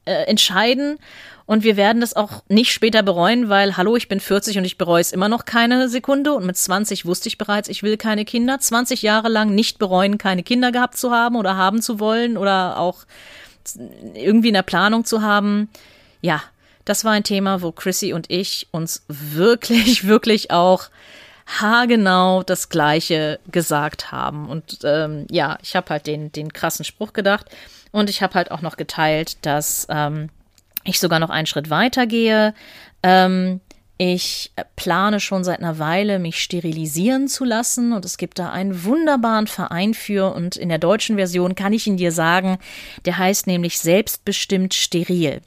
[0.06, 0.98] äh, entscheiden
[1.46, 4.80] und wir werden das auch nicht später bereuen, weil, hallo, ich bin 40 und ich
[4.80, 6.34] bereue es immer noch keine Sekunde.
[6.34, 8.60] Und mit 20 wusste ich bereits, ich will keine Kinder.
[8.60, 12.80] 20 Jahre lang nicht bereuen, keine Kinder gehabt zu haben oder haben zu wollen oder
[12.80, 13.06] auch
[14.16, 15.70] irgendwie in der Planung zu haben.
[16.22, 16.42] Ja,
[16.84, 20.90] das war ein Thema, wo Chrissy und ich uns wirklich, wirklich auch
[21.46, 24.50] haargenau das Gleiche gesagt haben.
[24.50, 27.46] Und ähm, ja, ich habe halt den, den krassen Spruch gedacht.
[27.92, 30.30] Und ich habe halt auch noch geteilt, dass ähm,
[30.86, 32.54] ich sogar noch einen Schritt weiter gehe.
[33.04, 33.60] Ähm,
[33.98, 38.84] ich plane schon seit einer Weile, mich sterilisieren zu lassen und es gibt da einen
[38.84, 42.58] wunderbaren Verein für und in der deutschen Version kann ich ihn dir sagen,
[43.06, 45.40] der heißt nämlich Selbstbestimmt Steril.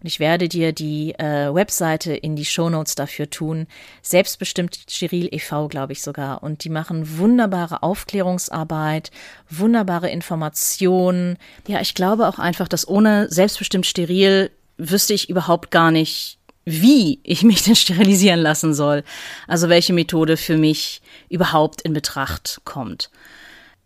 [0.00, 3.68] Und ich werde dir die äh, Webseite in die Shownotes dafür tun.
[4.02, 6.42] Selbstbestimmt Steril e.V., glaube ich sogar.
[6.42, 9.12] Und die machen wunderbare Aufklärungsarbeit,
[9.48, 11.38] wunderbare Informationen.
[11.68, 14.50] Ja, ich glaube auch einfach, dass ohne Selbstbestimmt Steril
[14.90, 19.04] wüsste ich überhaupt gar nicht, wie ich mich denn sterilisieren lassen soll.
[19.48, 23.10] Also welche Methode für mich überhaupt in Betracht kommt.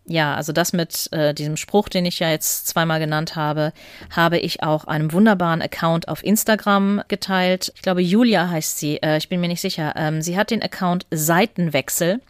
[0.08, 3.72] Ja, also das mit äh, diesem Spruch, den ich ja jetzt zweimal genannt habe,
[4.14, 7.72] habe ich auch einem wunderbaren Account auf Instagram geteilt.
[7.74, 9.94] Ich glaube, Julia heißt sie, äh, ich bin mir nicht sicher.
[9.96, 12.20] Ähm, sie hat den Account Seitenwechsel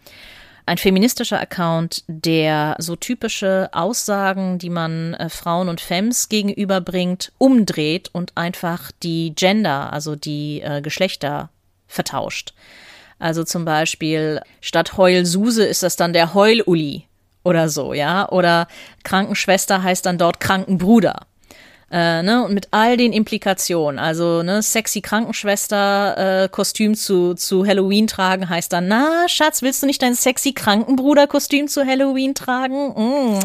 [0.66, 8.10] ein feministischer Account, der so typische Aussagen, die man äh, Frauen und Femmes gegenüberbringt, umdreht
[8.12, 11.50] und einfach die Gender, also die äh, Geschlechter
[11.86, 12.52] vertauscht.
[13.18, 17.04] Also zum Beispiel statt Heulsuse ist das dann der Heululi
[17.44, 18.28] oder so, ja.
[18.30, 18.66] Oder
[19.04, 21.26] Krankenschwester heißt dann dort Krankenbruder.
[21.89, 28.09] Äh, ne, und mit all den Implikationen, also ne, sexy Krankenschwester äh, zu, zu Halloween
[28.09, 32.89] tragen, heißt dann, na, Schatz, willst du nicht dein sexy Krankenbruder Kostüm zu Halloween tragen?
[33.37, 33.39] Mm.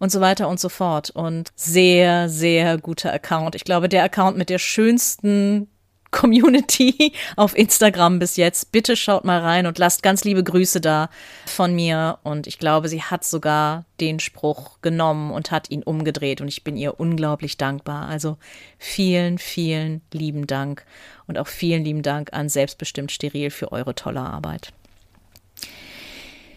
[0.00, 1.10] Und so weiter und so fort.
[1.10, 3.54] Und sehr, sehr guter Account.
[3.54, 5.68] Ich glaube, der Account mit der schönsten
[6.10, 8.72] Community auf Instagram bis jetzt.
[8.72, 11.10] Bitte schaut mal rein und lasst ganz liebe Grüße da
[11.46, 12.18] von mir.
[12.22, 16.40] Und ich glaube, sie hat sogar den Spruch genommen und hat ihn umgedreht.
[16.40, 18.08] Und ich bin ihr unglaublich dankbar.
[18.08, 18.38] Also
[18.78, 20.84] vielen, vielen lieben Dank.
[21.26, 24.72] Und auch vielen lieben Dank an Selbstbestimmt Steril für eure tolle Arbeit.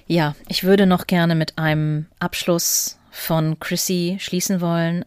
[0.08, 5.06] Ja, ich würde noch gerne mit einem Abschluss von Chrissy schließen wollen.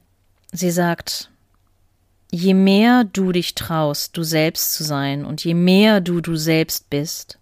[0.52, 1.30] Sie sagt,
[2.36, 6.90] je mehr du dich traust, du selbst zu sein und je mehr du du selbst
[6.90, 7.38] bist,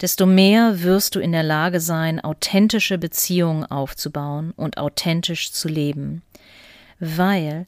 [0.00, 6.22] desto mehr wirst du in der Lage sein, authentische Beziehungen aufzubauen und authentisch zu leben.
[6.98, 7.66] Weil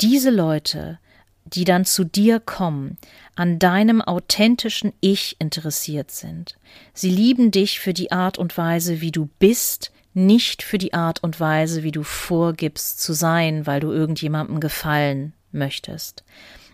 [0.00, 0.98] diese Leute,
[1.44, 2.96] die dann zu dir kommen,
[3.34, 6.56] an deinem authentischen Ich interessiert sind.
[6.94, 11.22] Sie lieben dich für die Art und Weise, wie du bist, nicht für die Art
[11.22, 16.24] und Weise, wie du vorgibst zu sein, weil du irgendjemandem gefallen möchtest.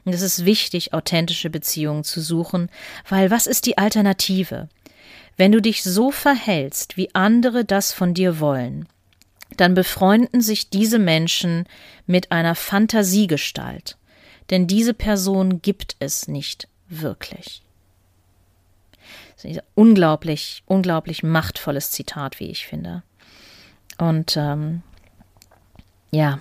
[0.05, 2.71] Und es ist wichtig, authentische Beziehungen zu suchen,
[3.09, 4.69] weil was ist die Alternative?
[5.37, 8.89] Wenn du dich so verhältst, wie andere das von dir wollen,
[9.57, 11.65] dann befreunden sich diese Menschen
[12.07, 13.97] mit einer Fantasiegestalt,
[14.51, 17.63] denn diese Person gibt es nicht wirklich.
[19.37, 23.03] Das ist ein unglaublich, unglaublich machtvolles Zitat, wie ich finde.
[23.99, 24.83] Und ähm,
[26.11, 26.41] ja,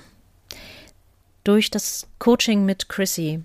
[1.47, 3.41] durch das Coaching mit Chrissy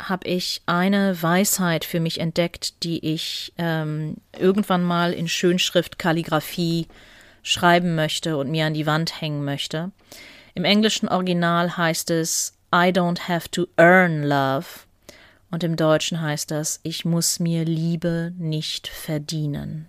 [0.00, 6.86] habe ich eine Weisheit für mich entdeckt, die ich ähm, irgendwann mal in Schönschrift, Kalligraphie
[7.42, 9.90] schreiben möchte und mir an die Wand hängen möchte.
[10.54, 14.66] Im englischen Original heißt es I don't have to earn love
[15.50, 19.86] und im Deutschen heißt das Ich muss mir Liebe nicht verdienen.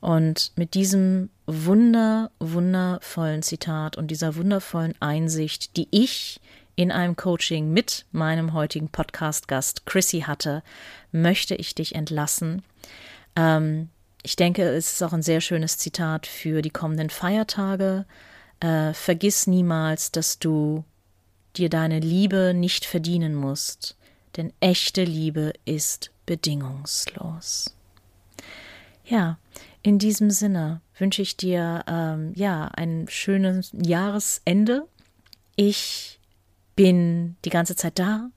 [0.00, 6.40] Und mit diesem wunder, wundervollen Zitat und dieser wundervollen Einsicht, die ich
[6.76, 10.62] in einem Coaching mit meinem heutigen Podcast-Gast Chrissy hatte,
[11.12, 12.62] möchte ich dich entlassen.
[13.36, 13.90] Ähm,
[14.22, 18.06] ich denke, es ist auch ein sehr schönes Zitat für die kommenden Feiertage.
[18.60, 20.84] Äh, vergiss niemals, dass du
[21.56, 23.96] dir deine Liebe nicht verdienen musst,
[24.36, 27.76] denn echte Liebe ist bedingungslos.
[29.04, 29.38] Ja,
[29.82, 34.86] in diesem Sinne wünsche ich dir ähm, ja ein schönes Jahresende.
[35.56, 36.20] Ich
[36.76, 38.30] bin die ganze Zeit da.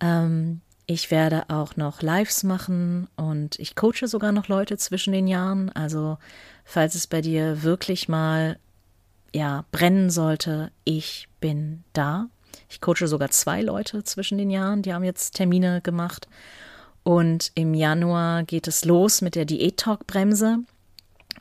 [0.00, 5.26] Ähm, ich werde auch noch Lives machen und ich coache sogar noch Leute zwischen den
[5.26, 5.70] Jahren.
[5.70, 6.18] Also
[6.64, 8.58] falls es bei dir wirklich mal
[9.34, 12.28] ja brennen sollte, ich bin da.
[12.68, 16.28] Ich coache sogar zwei Leute zwischen den Jahren, die haben jetzt Termine gemacht.
[17.04, 20.58] Und im Januar geht es los mit der Diät-Talk-Bremse.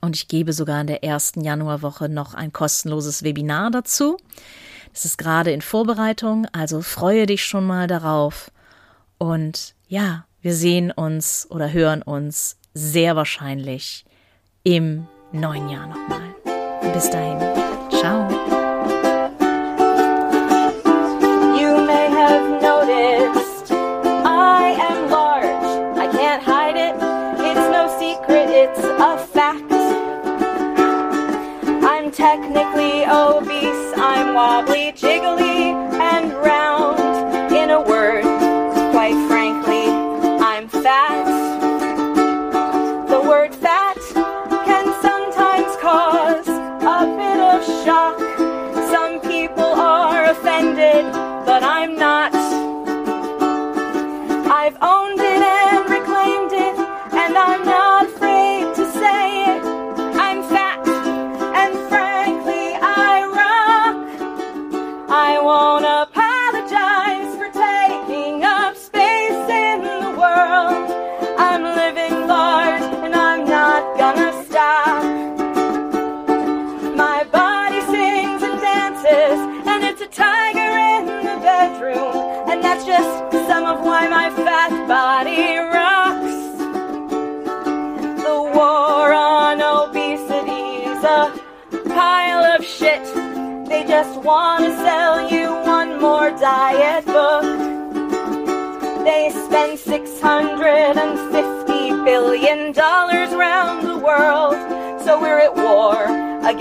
[0.01, 4.17] Und ich gebe sogar in der ersten Januarwoche noch ein kostenloses Webinar dazu.
[4.93, 8.51] Das ist gerade in Vorbereitung, also freue dich schon mal darauf.
[9.17, 14.05] Und ja, wir sehen uns oder hören uns sehr wahrscheinlich
[14.63, 16.35] im neuen Jahr nochmal.
[16.93, 17.39] Bis dahin.
[17.91, 18.50] Ciao.
[32.13, 36.99] Technically obese, I'm wobbly, jiggly, and round.
[37.53, 38.23] In a word,
[38.91, 39.87] quite frankly,
[40.39, 41.30] I'm fat.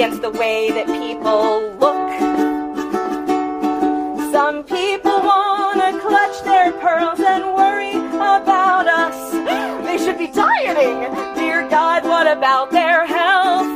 [0.01, 2.11] against the way that people look.
[4.33, 9.19] Some people wanna clutch their pearls and worry about us.
[9.85, 10.99] They should be dieting.
[11.35, 13.69] Dear God, what about their health?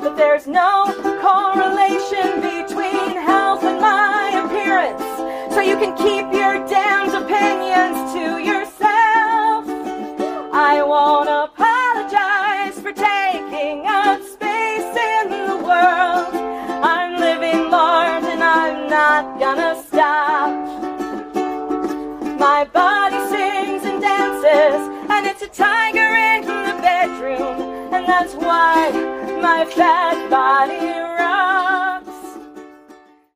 [0.00, 0.94] But there's no
[1.26, 5.02] correlation between health and my appearance.
[5.54, 9.64] So you can keep your damned opinions to yourself.
[10.54, 11.31] I won't
[28.34, 28.90] why
[29.42, 30.86] my fat body
[31.18, 31.91] runs?